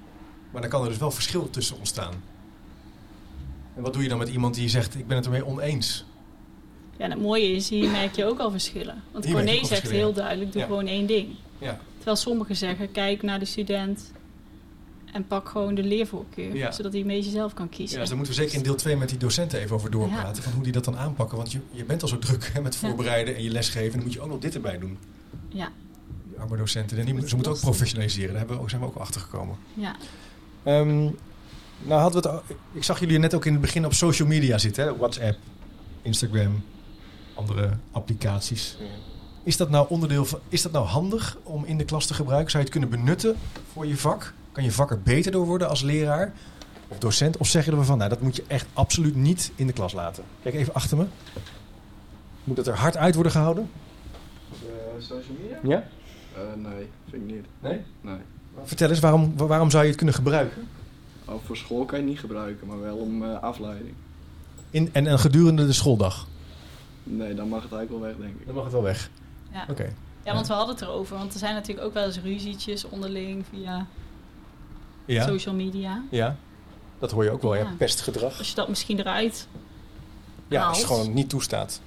Maar 0.51 0.61
dan 0.61 0.69
kan 0.69 0.83
er 0.83 0.89
dus 0.89 0.97
wel 0.97 1.11
verschil 1.11 1.49
tussen 1.49 1.77
ontstaan. 1.77 2.13
En 3.75 3.81
wat 3.81 3.93
doe 3.93 4.03
je 4.03 4.09
dan 4.09 4.17
met 4.17 4.29
iemand 4.29 4.55
die 4.55 4.69
zegt, 4.69 4.95
ik 4.95 5.07
ben 5.07 5.15
het 5.17 5.25
ermee 5.25 5.45
oneens? 5.45 6.05
Ja, 6.97 7.03
en 7.05 7.11
het 7.11 7.21
mooie 7.21 7.51
is, 7.51 7.69
hier 7.69 7.89
merk 7.89 8.15
je 8.15 8.25
ook 8.25 8.39
al 8.39 8.51
verschillen. 8.51 9.03
Want 9.11 9.25
Hier 9.25 9.33
Corné 9.33 9.65
zegt 9.65 9.89
heel 9.89 10.13
duidelijk, 10.13 10.51
doe 10.51 10.61
Ja. 10.61 10.67
gewoon 10.67 10.87
één 10.87 11.05
ding. 11.05 11.27
Ja. 11.57 11.79
Terwijl 11.95 12.15
sommigen 12.17 12.55
zeggen, 12.55 12.91
kijk 12.91 13.21
naar 13.21 13.39
de 13.39 13.45
student 13.45 14.11
en 15.13 15.27
pak 15.27 15.49
gewoon 15.49 15.75
de 15.75 15.83
leervoorkeur. 15.83 16.55
Ja. 16.55 16.71
Zodat 16.71 16.91
hij 16.91 17.01
een 17.01 17.07
beetje 17.07 17.31
zelf 17.31 17.53
kan 17.53 17.67
Ja, 17.69 17.75
kiezen. 17.77 17.99
dus 17.99 18.07
daar 18.07 18.17
moeten 18.17 18.35
we 18.35 18.41
zeker 18.41 18.57
in 18.57 18.63
deel 18.63 18.75
2 18.75 18.95
met 18.97 19.09
die 19.09 19.17
docenten 19.17 19.59
even 19.59 19.75
over 19.75 19.91
doorpraten. 19.91 20.35
Ja. 20.35 20.41
Van 20.41 20.51
hoe 20.53 20.63
die 20.63 20.71
dat 20.71 20.85
dan 20.85 20.97
aanpakken. 20.97 21.37
Want 21.37 21.51
je, 21.51 21.59
je 21.71 21.85
bent 21.85 22.01
al 22.01 22.07
zo 22.07 22.19
druk 22.19 22.49
hè, 22.53 22.61
met 22.61 22.73
Ja. 22.73 22.79
voorbereiden 22.87 23.35
en 23.35 23.43
je 23.43 23.49
lesgeven. 23.49 23.91
Dan 23.93 24.03
moet 24.03 24.13
je 24.13 24.21
ook 24.21 24.29
nog 24.29 24.39
dit 24.39 24.55
erbij 24.55 24.77
doen. 24.79 24.97
Ja, 25.49 25.71
arme 26.41 26.57
docenten. 26.57 26.97
En 26.97 27.05
die, 27.05 27.27
ze 27.27 27.35
moeten 27.35 27.53
ook 27.53 27.59
professionaliseren. 27.59 28.29
Daar 28.29 28.37
hebben 28.37 28.55
we 28.55 28.61
ook, 28.61 28.69
zijn 28.69 28.81
we 28.81 28.87
ook 28.87 28.95
achter 28.95 29.21
gekomen. 29.21 29.55
ja. 29.73 29.95
Ehm, 30.63 30.99
nou 31.83 32.01
hadden 32.01 32.21
we 32.21 32.27
het, 32.29 32.37
al- 32.49 32.55
ik 32.71 32.83
zag 32.83 32.99
jullie 32.99 33.19
net 33.19 33.33
ook 33.33 33.45
in 33.45 33.51
het 33.51 33.61
begin 33.61 33.85
op 33.85 33.93
social 33.93 34.27
media 34.27 34.57
zitten. 34.57 34.83
Hè? 34.85 34.97
WhatsApp, 34.97 35.37
Instagram, 36.01 36.63
andere 37.33 37.69
applicaties. 37.91 38.75
Ja. 38.79 38.85
Is 39.43 39.57
dat 39.57 39.69
nou 39.69 39.85
onderdeel 39.89 40.25
van, 40.25 40.39
is 40.49 40.61
dat 40.61 40.71
nou 40.71 40.85
handig 40.85 41.37
om 41.43 41.65
in 41.65 41.77
de 41.77 41.85
klas 41.85 42.05
te 42.05 42.13
gebruiken? 42.13 42.51
Zou 42.51 42.63
je 42.63 42.69
het 42.69 42.79
kunnen 42.79 42.99
benutten 42.99 43.35
voor 43.71 43.85
je 43.87 43.97
vak? 43.97 44.33
Kan 44.51 44.63
je 44.63 44.71
vak 44.71 44.91
er 44.91 45.01
beter 45.01 45.31
door 45.31 45.45
worden 45.45 45.69
als 45.69 45.81
leraar 45.81 46.33
of 46.87 46.97
docent? 46.97 47.37
Of 47.37 47.47
zeg 47.47 47.65
je 47.65 47.71
er 47.71 47.85
van, 47.85 47.97
nou 47.97 48.09
dat 48.09 48.21
moet 48.21 48.35
je 48.35 48.43
echt 48.47 48.65
absoluut 48.73 49.15
niet 49.15 49.51
in 49.55 49.67
de 49.67 49.73
klas 49.73 49.93
laten? 49.93 50.23
Kijk 50.43 50.55
even 50.55 50.73
achter 50.73 50.97
me. 50.97 51.05
Moet 52.43 52.55
dat 52.55 52.67
er 52.67 52.75
hard 52.75 52.97
uit 52.97 53.13
worden 53.13 53.31
gehouden? 53.31 53.69
social 54.99 55.35
media? 55.41 55.59
Ja? 55.75 55.83
Nee, 56.55 56.89
vind 57.09 57.29
ik 57.29 57.35
niet. 57.35 57.45
Nee? 57.59 57.81
Nee. 58.01 58.17
Vertel 58.63 58.89
eens, 58.89 58.99
waarom, 58.99 59.37
waarom 59.37 59.69
zou 59.69 59.81
je 59.81 59.87
het 59.87 59.97
kunnen 59.97 60.15
gebruiken? 60.15 60.67
Oh, 61.25 61.35
voor 61.45 61.57
school 61.57 61.85
kan 61.85 61.99
je 61.99 62.05
niet 62.05 62.19
gebruiken, 62.19 62.67
maar 62.67 62.79
wel 62.81 62.95
om 62.95 63.23
eh, 63.23 63.39
afleiding. 63.41 63.93
In, 64.69 64.89
en, 64.93 65.07
en 65.07 65.19
gedurende 65.19 65.65
de 65.65 65.73
schooldag? 65.73 66.27
Nee, 67.03 67.33
dan 67.33 67.47
mag 67.47 67.63
het 67.63 67.71
eigenlijk 67.71 68.03
wel 68.03 68.13
weg, 68.13 68.25
denk 68.27 68.39
ik. 68.39 68.45
Dan 68.45 68.55
mag 68.55 68.63
het 68.63 68.73
wel 68.73 68.83
weg. 68.83 69.09
Ja. 69.51 69.65
Oké. 69.69 69.93
ja, 70.23 70.33
want 70.33 70.47
we 70.47 70.53
hadden 70.53 70.75
het 70.75 70.83
erover. 70.83 71.17
Want 71.17 71.33
er 71.33 71.39
zijn 71.39 71.53
natuurlijk 71.53 71.87
ook 71.87 71.93
wel 71.93 72.05
eens 72.05 72.19
ruzietjes 72.19 72.85
onderling 72.89 73.45
via 73.49 73.85
Ja? 75.05 75.25
social 75.27 75.55
media. 75.55 76.03
Ja? 76.09 76.35
Dat 76.99 77.11
hoor 77.11 77.23
je 77.23 77.31
ook 77.31 77.41
wel, 77.41 77.55
ja. 77.55 77.61
Ja. 77.61 77.73
Pestgedrag. 77.77 78.37
Als 78.37 78.49
je 78.49 78.55
dat 78.55 78.67
misschien 78.69 78.99
eruit 78.99 79.47
Ja, 80.47 80.65
als 80.67 80.77
je 80.79 80.83
het 80.85 80.93
gewoon 80.93 81.13
niet 81.13 81.29
toestaat. 81.29 81.81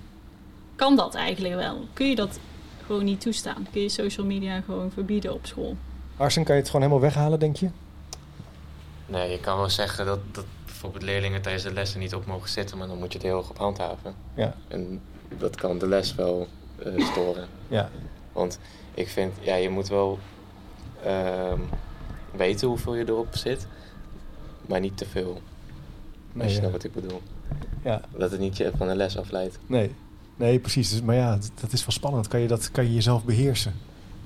kan 0.77 0.97
dat 0.97 1.15
eigenlijk 1.15 1.55
wel. 1.55 1.89
Kun 1.93 2.07
je 2.09 2.15
dat 2.17 2.39
gewoon 2.87 3.05
niet 3.05 3.21
toestaan? 3.21 3.67
Kun 3.73 3.81
je 3.81 3.89
social 3.89 4.27
media 4.27 4.61
gewoon 4.61 4.91
verbieden 4.91 5.33
op 5.35 5.47
school? 5.47 5.77
Arsen, 6.17 6.45
kan 6.45 6.55
je 6.55 6.61
het 6.61 6.71
gewoon 6.71 6.87
helemaal 6.87 7.11
weghalen, 7.11 7.39
denk 7.39 7.57
je? 7.57 7.69
Nee, 9.07 9.31
je 9.31 9.41
kan 9.41 9.57
wel 9.57 9.71
zeggen 9.71 10.07
dat, 10.07 10.19
dat 10.33 10.45
bijvoorbeeld 10.65 11.03
leerlingen 11.03 11.43
tijdens 11.43 11.65
de 11.65 11.73
lessen 11.73 12.01
niet 12.01 12.15
op 12.15 12.27
mogen 12.27 12.49
zitten, 12.49 12.79
maar 12.79 12.87
dan 12.89 12.99
moet 12.99 13.13
je 13.13 13.19
het 13.19 13.27
heel 13.27 13.39
erg 13.39 13.51
op 13.51 13.59
handhaven. 13.59 14.15
Ja. 14.35 14.55
En 14.69 15.01
dat 15.39 15.57
kan 15.57 15.79
de 15.79 15.87
les 15.89 16.15
wel 16.15 16.49
eh, 16.79 17.07
storen. 17.07 17.49
Ja. 17.69 17.91
Want 18.33 18.59
ik 18.95 19.09
vind, 19.09 19.33
ja, 19.41 19.55
je 19.55 19.69
moet 19.71 19.89
wel 19.89 20.19
ehm, 21.05 21.61
weten 22.37 22.69
hoeveel 22.69 22.95
je 22.95 23.09
erop 23.09 23.37
zit, 23.37 23.67
maar 24.67 24.81
niet 24.81 24.97
te 24.97 25.07
veel. 25.07 25.41
Nee, 26.33 26.43
Als 26.43 26.53
je 26.55 26.61
ja. 26.61 26.69
snapt 26.69 26.73
wat 26.73 26.85
ik 26.85 26.93
bedoel. 26.93 27.21
Ja. 27.85 28.01
Dat 28.17 28.31
het 28.31 28.41
niet 28.41 28.57
je 28.57 28.71
van 28.77 28.89
de 28.89 28.95
les 28.95 29.19
afleidt. 29.19 29.59
Nee, 29.67 29.95
nee 30.37 30.59
precies. 30.59 30.91
Dus, 30.91 31.03
maar 31.03 31.15
ja, 31.17 31.39
dat 31.61 31.73
is 31.73 31.81
wel 31.81 31.91
spannend. 31.91 32.29
Kan 32.29 32.41
je, 32.41 32.49
dat, 32.49 32.71
kan 32.71 32.85
je 32.85 32.95
jezelf 32.95 33.25
beheersen? 33.25 33.75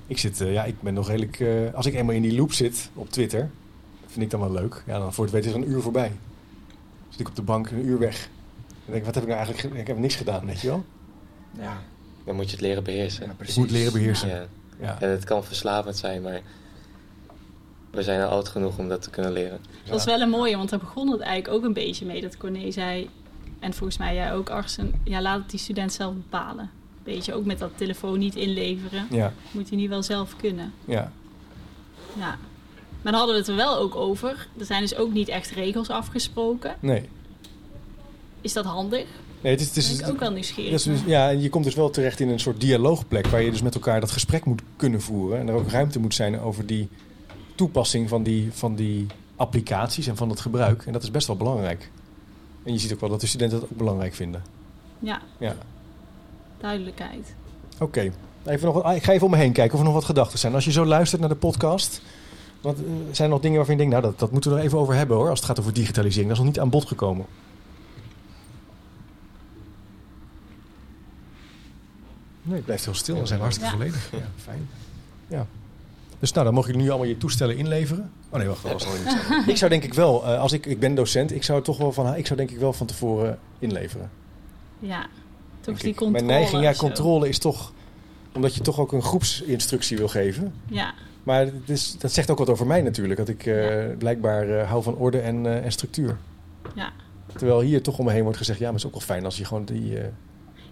Ik, 0.06 0.18
zit, 0.18 0.40
eh, 0.40 0.52
ja, 0.52 0.64
ik 0.64 0.80
ben 0.80 0.94
nog 0.94 1.08
redelijk... 1.08 1.40
eh, 1.40 1.74
als 1.74 1.86
ik 1.86 1.94
eenmaal 1.94 2.14
in 2.14 2.22
die 2.22 2.36
loop 2.38 2.52
zit 2.52 2.90
op 2.94 3.10
Twitter, 3.10 3.50
vind 4.06 4.24
ik 4.24 4.30
dan 4.30 4.40
wel 4.40 4.52
leuk. 4.52 4.82
Ja, 4.86 4.98
dan 4.98 5.12
voor 5.14 5.24
het 5.24 5.32
weten 5.32 5.48
is 5.50 5.56
er 5.56 5.62
een 5.62 5.70
uur 5.70 5.80
voorbij. 5.82 6.12
Zit 7.08 7.20
ik 7.20 7.28
op 7.28 7.36
de 7.36 7.42
bank 7.42 7.70
een 7.70 7.86
uur 7.86 7.98
weg. 7.98 8.28
Dan 8.68 8.76
denk 8.84 8.98
ik, 8.98 9.04
wat 9.04 9.14
heb 9.14 9.22
ik 9.22 9.28
nou 9.30 9.40
eigenlijk... 9.44 9.74
ge- 9.74 9.80
Ik 9.80 9.86
heb 9.86 9.98
niks 9.98 10.14
gedaan, 10.14 10.46
weet 10.46 10.60
je 10.60 10.68
wel? 10.68 10.84
Ja, 11.58 11.78
Dan 12.24 12.34
moet 12.36 12.44
je 12.44 12.50
het 12.50 12.60
leren 12.60 12.84
beheersen. 12.84 13.26
ja 13.26 13.32
precies. 13.36 13.56
moet 13.56 13.70
leren 13.70 13.92
beheersen. 13.92 14.28
Ja. 14.28 14.46
Ja. 14.80 15.00
En 15.00 15.10
het 15.10 15.24
kan 15.24 15.44
verslavend 15.44 15.96
zijn, 15.96 16.22
maar 16.22 16.40
we 17.90 18.02
zijn 18.02 18.20
al 18.20 18.28
oud 18.28 18.48
genoeg 18.48 18.78
om 18.78 18.88
dat 18.88 19.02
te 19.02 19.10
kunnen 19.10 19.32
leren. 19.32 19.58
Dat 19.88 19.98
is 19.98 20.04
wel 20.04 20.20
een 20.20 20.30
mooie, 20.30 20.56
want 20.56 20.70
daar 20.70 20.78
begon 20.78 21.10
het 21.10 21.20
eigenlijk 21.20 21.54
ook 21.58 21.64
een 21.64 21.72
beetje 21.72 22.06
mee. 22.06 22.20
Dat 22.20 22.36
Corné 22.36 22.70
zei, 22.70 23.08
en 23.58 23.74
volgens 23.74 23.98
mij 23.98 24.14
jij 24.14 24.32
ook, 24.34 24.50
Arsen, 24.50 24.92
ja, 25.04 25.22
laat 25.22 25.38
het 25.40 25.50
die 25.50 25.60
student 25.60 25.92
zelf 25.92 26.14
bepalen. 26.14 26.70
Beetje 27.04 27.34
ook 27.34 27.44
met 27.44 27.58
dat 27.58 27.70
telefoon 27.76 28.18
niet 28.18 28.34
inleveren. 28.34 29.06
Ja, 29.10 29.32
Moet 29.50 29.68
hij 29.68 29.78
niet 29.78 29.88
wel 29.88 30.02
zelf 30.02 30.36
kunnen. 30.36 30.72
ja. 30.84 31.12
Ja. 32.18 32.38
Maar 33.02 33.12
dan 33.12 33.14
hadden 33.14 33.34
we 33.34 33.40
het 33.40 33.50
er 33.50 33.56
wel 33.56 33.76
ook 33.78 33.94
over. 33.94 34.48
Er 34.58 34.64
zijn 34.64 34.80
dus 34.82 34.96
ook 34.96 35.12
niet 35.12 35.28
echt 35.28 35.50
regels 35.50 35.90
afgesproken. 35.90 36.76
Nee. 36.80 37.08
Is 38.40 38.52
dat 38.52 38.64
handig? 38.64 39.06
nee 39.40 39.52
het 39.52 39.60
is, 39.60 39.66
het 39.66 39.76
is, 39.76 39.96
ben 39.96 40.06
ik 40.06 40.12
ook 40.12 40.20
wel 40.20 40.30
nieuwsgierig. 40.32 40.82
dus- 40.82 41.00
ja, 41.06 41.30
en 41.30 41.40
je 41.40 41.48
komt 41.48 41.64
dus 41.64 41.74
wel 41.74 41.90
terecht 41.90 42.20
in 42.20 42.28
een 42.28 42.40
soort 42.40 42.60
dialoogplek... 42.60 43.26
waar 43.26 43.42
je 43.42 43.50
dus 43.50 43.62
met 43.62 43.74
elkaar 43.74 44.00
dat 44.00 44.10
gesprek 44.10 44.44
moet 44.44 44.62
kunnen 44.76 45.00
voeren. 45.00 45.38
En 45.38 45.48
er 45.48 45.54
ook 45.54 45.70
ruimte 45.70 45.98
moet 45.98 46.14
zijn 46.14 46.40
over 46.40 46.66
die 46.66 46.88
toepassing 47.54 48.08
van 48.08 48.22
die, 48.22 48.48
van 48.52 48.74
die 48.74 49.06
applicaties 49.36 50.06
en 50.06 50.16
van 50.16 50.28
het 50.30 50.40
gebruik. 50.40 50.82
En 50.86 50.92
dat 50.92 51.02
is 51.02 51.10
best 51.10 51.26
wel 51.26 51.36
belangrijk. 51.36 51.90
En 52.68 52.74
je 52.74 52.80
ziet 52.80 52.92
ook 52.92 53.00
wel 53.00 53.08
dat 53.08 53.20
de 53.20 53.26
studenten 53.26 53.60
dat 53.60 53.68
ook 53.70 53.76
belangrijk 53.78 54.14
vinden. 54.14 54.42
Ja, 54.98 55.20
Ja, 55.38 55.54
duidelijkheid. 56.60 57.34
oké. 57.78 58.12
Even 58.44 58.64
nog 58.66 58.74
wat, 58.74 58.82
ah, 58.82 58.96
ik 58.96 59.02
ga 59.02 59.12
even 59.12 59.24
om 59.24 59.30
me 59.30 59.36
heen 59.38 59.52
kijken 59.52 59.72
of 59.74 59.78
er 59.78 59.84
nog 59.84 59.94
wat 59.94 60.04
gedachten 60.04 60.38
zijn. 60.38 60.54
Als 60.54 60.64
je 60.64 60.72
zo 60.72 60.84
luistert 60.84 61.20
naar 61.20 61.30
de 61.30 61.36
podcast... 61.36 62.00
Wat, 62.60 62.76
eh, 62.78 62.82
zijn 63.10 63.28
er 63.28 63.34
nog 63.34 63.40
dingen 63.40 63.56
waarvan 63.56 63.74
je 63.76 63.80
denkt... 63.80 63.96
nou, 63.96 64.06
dat, 64.10 64.18
dat 64.18 64.32
moeten 64.32 64.50
we 64.50 64.56
er 64.58 64.64
even 64.64 64.78
over 64.78 64.94
hebben 64.94 65.16
hoor... 65.16 65.28
als 65.28 65.38
het 65.38 65.48
gaat 65.48 65.60
over 65.60 65.72
digitalisering. 65.72 66.28
Dat 66.28 66.38
is 66.38 66.44
nog 66.44 66.52
niet 66.52 66.62
aan 66.62 66.70
bod 66.70 66.84
gekomen. 66.86 67.26
Nee, 72.42 72.56
het 72.56 72.64
blijft 72.64 72.84
heel 72.84 72.94
stil. 72.94 73.18
We 73.18 73.26
zijn 73.26 73.40
hartstikke 73.40 73.70
Ja. 73.70 73.76
volledig. 73.76 74.10
Ja, 74.12 74.28
fijn. 74.36 74.68
Ja. 75.26 75.46
Dus 76.18 76.32
nou, 76.32 76.44
dan 76.44 76.54
mogen 76.54 76.70
jullie 76.70 76.84
nu 76.84 76.90
allemaal 76.92 77.08
je 77.08 77.18
toestellen 77.18 77.56
inleveren. 77.56 78.10
Oh 78.28 78.38
nee, 78.38 78.48
wacht, 78.48 78.62
dat 78.62 78.72
was 78.72 78.84
nog 78.84 78.98
niet. 78.98 79.48
Ik 79.52 79.56
zou 79.56 79.70
denk 79.70 79.84
ik 79.84 79.94
wel, 79.94 80.24
eh, 80.24 80.40
als 80.40 80.52
ik, 80.52 80.66
ik 80.66 80.80
ben 80.80 80.94
docent, 80.94 81.32
ik 81.34 81.42
zou 81.42 81.62
toch 81.62 81.78
wel 81.78 81.92
van, 81.92 82.14
ik 82.14 82.26
zou 82.26 82.38
denk 82.38 82.50
ik 82.50 82.58
wel 82.58 82.72
van 82.72 82.86
tevoren 82.86 83.38
inleveren. 83.58 84.10
Ja, 84.78 85.06
toch 85.60 85.78
die 85.78 85.94
controle. 85.94 86.10
Mijn 86.10 86.38
neiging, 86.38 86.62
ja, 86.62 86.72
controle 86.72 87.28
is 87.28 87.38
toch, 87.38 87.72
omdat 88.32 88.54
je 88.54 88.60
toch 88.60 88.78
ook 88.78 88.92
een 88.92 89.02
groepsinstructie 89.02 89.96
wil 89.96 90.08
geven. 90.08 90.54
Ja, 90.66 90.94
Maar 91.22 91.40
het 91.40 91.68
is, 91.68 91.96
dat 91.98 92.12
zegt 92.12 92.30
ook 92.30 92.38
wat 92.38 92.50
over 92.50 92.66
mij 92.66 92.82
natuurlijk, 92.82 93.18
dat 93.18 93.28
ik 93.28 93.46
eh, 93.46 93.84
blijkbaar 93.98 94.48
eh, 94.48 94.68
hou 94.68 94.82
van 94.82 94.96
orde 94.96 95.20
en, 95.20 95.46
eh, 95.46 95.64
en 95.64 95.72
structuur. 95.72 96.16
ja. 96.74 96.92
Terwijl 97.36 97.60
hier 97.60 97.82
toch 97.82 97.98
om 97.98 98.04
me 98.04 98.12
heen 98.12 98.22
wordt 98.22 98.38
gezegd, 98.38 98.58
ja, 98.58 98.64
maar 98.64 98.74
het 98.74 98.82
is 98.82 98.88
ook 98.88 98.98
wel 98.98 99.06
fijn 99.06 99.24
als 99.24 99.36
je 99.36 99.44
gewoon 99.44 99.64
die... 99.64 99.98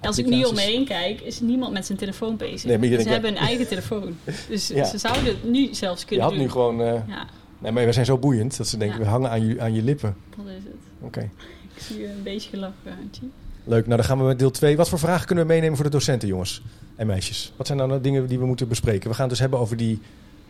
eh, 0.01 0.07
Als 0.07 0.19
ik 0.19 0.27
nu 0.27 0.43
om 0.45 0.55
me 0.55 0.61
heen 0.61 0.85
kijk, 0.85 1.21
is 1.21 1.41
niemand 1.41 1.73
met 1.73 1.87
zijn 1.87 1.99
telefoon 1.99 2.37
bezig. 2.37 2.65
Nee, 2.65 2.79
maar 2.79 2.87
je 2.89 2.91
ze 2.91 2.97
denkt, 3.05 3.13
hebben 3.13 3.31
een 3.31 3.47
eigen 3.47 3.69
telefoon. 3.69 4.17
Dus 4.49 4.69
Ja. 4.69 4.85
ze 4.85 4.99
zouden 4.99 5.25
het 5.25 5.45
nu 5.51 5.75
zelfs 5.75 6.01
Je 6.01 6.07
kunnen 6.07 6.25
had 6.25 6.35
doen. 6.35 6.43
nu 6.43 6.51
gewoon... 6.51 6.81
eh, 6.81 6.93
Ja, 7.09 7.27
nee, 7.59 7.73
maar 7.73 7.85
we 7.87 7.93
zijn 7.93 8.07
zo 8.07 8.19
boeiend 8.19 8.57
dat 8.57 8.69
ze 8.69 8.77
denken, 8.77 8.99
we 8.99 9.05
hangen 9.07 9.31
aan 9.31 9.47
je, 9.47 9.61
aan 9.61 9.75
je 9.75 9.83
lippen. 9.83 10.17
dat 10.37 10.47
is 10.47 10.63
het. 10.65 10.75
Oké. 11.01 11.21
Ik 11.77 11.83
zie 11.83 11.99
je 12.01 12.07
een 12.09 12.23
beetje 12.23 12.51
gelachen, 12.51 12.75
Antje. 13.03 13.23
Leuk, 13.65 13.85
nou 13.87 13.97
dan 13.97 14.07
gaan 14.07 14.19
we 14.19 14.25
met 14.25 14.39
deel 14.39 14.51
2. 14.51 14.77
Wat 14.77 14.89
voor 14.89 14.99
vragen 14.99 15.27
kunnen 15.27 15.47
we 15.47 15.53
meenemen 15.53 15.77
voor 15.77 15.85
de 15.85 15.91
docenten, 15.91 16.29
jongens 16.29 16.63
en 16.97 17.07
meisjes? 17.07 17.53
Wat 17.57 17.67
zijn 17.67 17.79
nou 17.79 17.91
de 17.91 18.01
dingen 18.01 18.27
die 18.27 18.39
we 18.39 18.47
moeten 18.47 18.69
bespreken? 18.69 19.09
We 19.09 19.15
gaan 19.15 19.21
het 19.23 19.31
dus 19.31 19.41
hebben 19.41 19.59
over 19.59 19.77
die, 19.77 20.01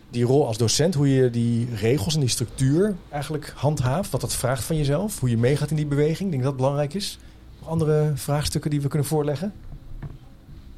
die 0.09 0.23
rol 0.23 0.47
als 0.47 0.57
docent, 0.57 0.93
hoe 0.93 1.13
je 1.13 1.29
die 1.29 1.67
regels 1.75 2.13
en 2.13 2.19
die 2.19 2.29
structuur 2.29 2.95
eigenlijk 3.09 3.53
handhaaft. 3.55 4.09
Wat 4.11 4.21
dat 4.21 4.33
vraagt 4.35 4.63
van 4.63 4.75
jezelf, 4.77 5.19
hoe 5.19 5.29
je 5.29 5.37
meegaat 5.37 5.69
in 5.69 5.75
die 5.75 5.85
beweging. 5.85 6.19
Ik 6.19 6.29
denk 6.31 6.41
dat 6.43 6.51
dat 6.51 6.55
belangrijk 6.55 6.93
is. 6.93 7.19
Andere 7.67 8.11
vraagstukken 8.15 8.69
die 8.71 8.81
we 8.81 8.87
kunnen 8.87 9.07
voorleggen? 9.07 9.53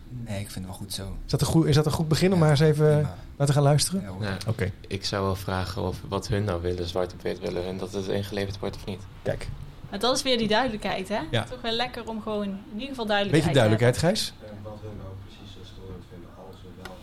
Nee, 0.09 0.39
ik 0.39 0.49
vind 0.51 0.55
het 0.55 0.65
wel 0.65 0.73
goed 0.73 0.93
zo. 0.93 1.03
Is 1.25 1.31
dat 1.31 1.41
een 1.41 1.47
goed, 1.47 1.65
is 1.65 1.75
dat 1.75 1.85
een 1.85 1.91
goed 1.91 2.07
begin 2.07 2.33
om 2.33 2.39
maar 2.39 2.49
eens 2.49 2.59
even 2.59 2.87
prima. 2.93 3.15
naar 3.37 3.47
te 3.47 3.53
gaan 3.53 3.63
luisteren? 3.63 4.03
Ja. 4.19 4.37
Oké, 4.47 4.71
Ik 4.87 5.05
zou 5.05 5.23
wel 5.25 5.35
vragen 5.35 5.81
of 5.81 5.97
wat 6.07 6.27
hun 6.27 6.43
nou 6.43 6.61
willen, 6.61 6.87
zwart 6.87 7.13
op 7.13 7.21
wit 7.21 7.39
willen 7.39 7.65
hun 7.65 7.77
dat 7.77 7.93
het 7.93 8.07
ingeleverd 8.07 8.59
wordt 8.59 8.75
of 8.75 8.85
niet. 8.85 9.01
kijk. 9.21 9.47
Maar 9.89 9.99
dat 9.99 10.15
is 10.15 10.23
weer 10.23 10.37
die 10.37 10.47
duidelijkheid, 10.47 11.09
hè? 11.09 11.19
Ja. 11.31 11.43
Toch 11.43 11.61
wel 11.61 11.71
lekker 11.71 12.07
om 12.09 12.21
gewoon 12.21 12.43
in 12.45 12.59
ieder 12.73 12.87
geval 12.87 13.05
duidelijkheid 13.05 13.53
Beetje 13.53 13.55
duidelijkheid, 13.67 13.97
Gijs? 13.97 14.33
En 14.49 14.57
wat 14.63 14.77
hun 14.81 14.97
nou 14.97 15.09
precies 15.25 15.53
zo 15.53 15.59
storend 15.73 16.03
vinden 16.11 16.29
als 16.47 16.55
we 16.61 16.67
wel. 16.83 16.95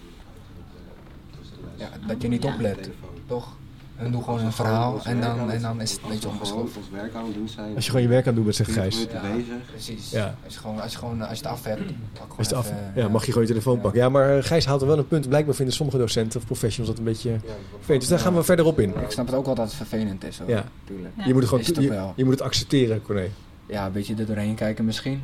Ja, 2.01 2.07
dat 2.07 2.23
je 2.23 2.29
niet 2.29 2.43
Ja. 2.43 2.53
oplet, 2.53 2.91
toch? 3.27 3.57
En 3.97 4.11
doe 4.13 4.23
gewoon 4.23 4.39
Als 4.39 4.47
een 4.47 4.53
verhaal 4.53 5.01
en 5.05 5.21
dan, 5.21 5.51
en 5.51 5.63
dan 5.63 5.81
is 5.81 5.93
het 5.93 6.01
een 6.01 6.11
als 6.11 6.53
beetje 6.55 6.91
werk 6.93 7.15
aan 7.15 7.25
het 7.25 7.35
doen 7.35 7.49
zijn. 7.49 7.75
Als 7.75 7.85
je 7.85 7.91
gewoon 7.91 8.07
je 8.07 8.13
werk 8.13 8.27
aan 8.27 8.35
het 8.35 8.35
doen 8.35 8.45
bent, 8.45 8.57
zegt 8.57 8.71
20 8.73 8.93
Gijs. 9.11 9.37
bezig. 9.37 9.55
Precies. 9.71 10.11
Ja. 10.11 10.35
Als, 10.45 10.55
je 10.55 10.61
gewoon, 10.61 10.81
als, 10.81 10.93
je 10.93 10.99
gewoon, 10.99 11.21
als 11.21 11.39
je 11.39 11.45
het 11.45 11.47
af 11.47 11.65
hebt, 11.65 11.83
pak 12.13 12.39
Als 12.39 12.47
het 12.47 12.57
af, 12.57 12.67
even, 12.67 12.93
ja, 12.95 13.09
mag 13.09 13.21
je 13.25 13.27
gewoon 13.33 13.43
je 13.47 13.53
telefoon 13.53 13.75
Ja. 13.77 13.81
pakken. 13.81 14.01
Ja, 14.01 14.09
maar 14.09 14.37
eh, 14.37 14.45
Gijs 14.45 14.67
haalt 14.67 14.81
er 14.81 14.87
wel 14.87 14.99
een 14.99 15.09
punt. 15.09 15.29
Blijkbaar 15.29 15.55
vinden 15.55 15.75
sommige 15.75 15.99
docenten 15.99 16.41
of 16.41 16.47
professionals 16.47 16.89
dat 16.91 16.99
een 16.99 17.13
beetje 17.13 17.39
vervelend. 17.71 18.01
Dus 18.01 18.09
daar 18.09 18.19
gaan 18.19 18.35
we 18.35 18.43
verder 18.43 18.65
op 18.65 18.81
in. 18.81 18.89
Ik 19.03 19.11
snap 19.11 19.27
het 19.27 19.35
ook 19.35 19.45
wel 19.47 19.55
dat 19.55 19.65
het 19.67 19.75
vervelend 19.75 20.25
is. 20.25 20.39
Hoor. 20.39 20.49
Ja. 20.49 20.65
Tuurlijk. 20.85 21.15
Ja. 21.17 21.25
Je 21.27 21.33
moet 21.33 21.43
het 21.43 21.51
gewoon 21.51 21.65
ook 21.69 21.83
je, 21.83 21.89
wel. 21.89 22.13
je 22.17 22.25
moet 22.25 22.33
het 22.33 22.43
accepteren, 22.43 23.03
Corné. 23.03 23.29
Ja, 23.67 23.87
een 23.87 23.93
beetje 23.93 24.15
er 24.15 24.27
doorheen 24.27 24.55
kijken 24.55 24.85
misschien. 24.85 25.21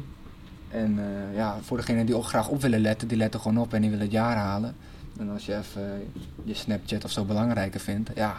En 0.68 0.98
eh, 0.98 1.37
ja, 1.37 1.58
voor 1.62 1.76
degenen 1.76 2.06
die 2.06 2.16
ook 2.16 2.24
graag 2.24 2.48
op 2.48 2.62
willen 2.62 2.80
letten, 2.80 3.08
die 3.08 3.16
letten 3.16 3.40
gewoon 3.40 3.58
op 3.58 3.74
en 3.74 3.80
die 3.80 3.90
willen 3.90 4.04
het 4.04 4.14
jaar 4.14 4.37
halen. 4.37 4.74
En 5.18 5.30
als 5.30 5.46
je 5.46 5.56
even 5.56 6.02
je 6.44 6.54
Snapchat 6.54 7.04
of 7.04 7.11
zo 7.11 7.24
belangrijker 7.24 7.80
vindt, 7.80 8.11
ja, 8.14 8.37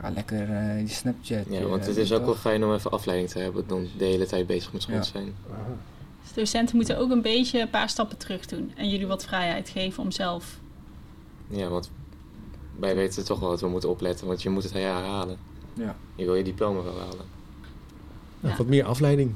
ga 0.00 0.10
lekker 0.10 0.50
eh, 0.50 0.80
je 0.80 0.88
Snapchat. 0.88 1.44
Ja, 1.48 1.62
want 1.66 1.86
het 1.86 1.96
is 1.96 2.08
toch? 2.08 2.18
ook 2.18 2.24
wel 2.24 2.34
fijn 2.34 2.64
om 2.64 2.72
even 2.74 2.90
afleiding 2.90 3.30
te 3.30 3.38
hebben 3.38 3.64
dan 3.66 3.88
de 3.98 4.04
hele 4.04 4.26
tijd 4.26 4.46
bezig 4.46 4.72
met 4.72 4.82
school 4.82 4.94
Ja. 4.94 5.00
te 5.00 5.08
zijn. 5.08 5.34
Dus 6.22 6.32
docenten 6.34 6.76
moeten 6.76 6.98
ook 6.98 7.10
een 7.10 7.22
beetje 7.22 7.60
een 7.60 7.70
paar 7.70 7.88
stappen 7.88 8.16
terug 8.18 8.46
doen. 8.46 8.72
En 8.76 8.88
jullie 8.88 9.06
wat 9.06 9.24
vrijheid 9.24 9.68
geven 9.68 10.02
om 10.02 10.10
zelf... 10.10 10.58
Ja, 11.48 11.68
want 11.68 11.90
wij 12.78 12.94
weten 12.94 13.24
toch 13.24 13.40
wel 13.40 13.50
dat 13.50 13.60
we 13.60 13.68
moeten 13.68 13.88
opletten, 13.88 14.26
want 14.26 14.42
je 14.42 14.50
moet 14.50 14.62
het 14.62 14.72
jaar 14.72 15.02
halen. 15.04 15.36
Ja. 15.74 15.96
Je 16.14 16.24
wil 16.24 16.34
je 16.34 16.44
diploma 16.44 16.82
wel 16.82 16.98
halen. 16.98 17.24
Nou, 18.40 18.52
Ja. 18.52 18.56
Wat 18.56 18.66
meer 18.66 18.84
afleiding. 18.84 19.34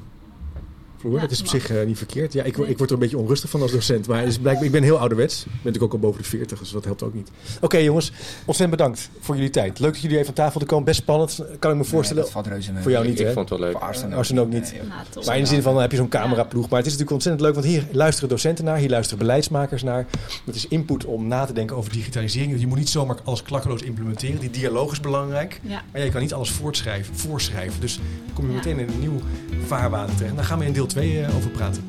Ja, 1.03 1.19
dat 1.19 1.31
is 1.31 1.39
op 1.39 1.45
mag. 1.45 1.55
zich 1.55 1.69
eh, 1.71 1.85
niet 1.85 1.97
verkeerd. 1.97 2.33
Ja, 2.33 2.43
ik, 2.43 2.57
Nee. 2.57 2.67
ik 2.67 2.77
word 2.77 2.89
er 2.89 2.95
een 2.95 3.01
beetje 3.01 3.17
onrustig 3.17 3.49
van 3.49 3.61
als 3.61 3.71
docent. 3.71 4.07
Maar 4.07 4.19
het 4.19 4.27
is 4.27 4.37
blijkbaar, 4.39 4.65
ik 4.65 4.71
ben 4.71 4.83
heel 4.83 4.99
ouderwets. 4.99 5.39
Ik 5.39 5.45
ben 5.45 5.57
natuurlijk 5.57 5.83
ook 5.83 5.93
al 5.93 5.99
boven 5.99 6.21
de 6.21 6.27
40, 6.27 6.59
dus 6.59 6.71
dat 6.71 6.85
helpt 6.85 7.03
ook 7.03 7.13
niet. 7.13 7.29
Oké 7.61 7.77
jongens, 7.77 8.11
ontzettend 8.45 8.69
bedankt 8.69 9.09
voor 9.19 9.35
jullie 9.35 9.49
tijd. 9.49 9.79
Leuk 9.79 9.91
dat 9.91 10.01
jullie 10.01 10.17
even 10.17 10.27
aan 10.29 10.33
tafel 10.33 10.59
te 10.59 10.65
komen. 10.65 10.85
Best 10.85 10.99
spannend, 11.01 11.39
kan 11.59 11.71
ik 11.71 11.77
me 11.77 11.83
voorstellen. 11.83 12.23
Nee, 12.23 12.33
dat 12.33 12.43
valt 12.43 12.47
reuze 12.47 12.71
mee. 12.71 12.81
Voor 12.81 12.91
jou 12.91 13.03
ik 13.03 13.09
niet, 13.09 13.19
ik 13.19 13.25
hè? 13.25 13.33
vond 13.33 13.49
het 13.49 13.59
wel 13.59 13.67
leuk. 13.67 13.77
Voor 13.77 13.87
Arsen 13.87 14.13
Arsen 14.13 14.39
ook 14.39 14.49
niet. 14.49 14.71
Nee. 14.71 14.81
Nou. 15.13 15.25
Maar 15.25 15.35
in 15.35 15.43
de 15.43 15.49
zin 15.49 15.61
van, 15.61 15.73
dan 15.73 15.81
heb 15.81 15.91
je 15.91 15.97
zo'n 15.97 16.07
cameraploeg. 16.09 16.69
Maar 16.69 16.77
het 16.79 16.87
is 16.87 16.97
natuurlijk 16.97 17.11
ontzettend 17.11 17.43
leuk, 17.45 17.53
want 17.53 17.65
hier 17.65 17.87
luisteren 17.91 18.29
docenten 18.29 18.65
naar. 18.65 18.77
Hier 18.77 18.89
luisteren 18.89 19.19
beleidsmakers 19.19 19.83
naar. 19.83 20.05
Het 20.45 20.55
is 20.55 20.67
input 20.67 21.05
om 21.05 21.27
na 21.27 21.45
te 21.45 21.53
denken 21.53 21.75
over 21.75 21.91
digitalisering. 21.91 22.59
Je 22.59 22.67
moet 22.67 22.77
niet 22.77 22.89
zomaar 22.89 23.17
alles 23.23 23.43
klakkeloos 23.43 23.81
implementeren. 23.81 24.39
Die 24.39 24.49
dialoog 24.49 24.91
is 24.91 24.99
belangrijk. 24.99 25.59
Ja. 25.63 25.69
Maar 25.91 25.99
ja, 25.99 26.05
je 26.05 26.11
kan 26.11 26.21
niet 26.21 26.33
alles 26.33 26.51
voortschrijven, 26.51 27.15
voorschrijven. 27.15 27.81
Dus 27.81 27.95
dan 27.95 28.33
kom 28.33 28.47
je 28.47 28.53
meteen 28.55 28.79
in 28.79 28.87
een 28.87 28.99
nieuw 28.99 29.19
vaarwater 29.65 30.15
terecht. 30.15 30.35
Daar 30.35 30.45
gaan 30.45 30.59
we 30.59 30.65
in 30.65 30.73
deel 30.73 30.87
2 30.89 31.25
over 31.35 31.49
praten. 31.49 31.83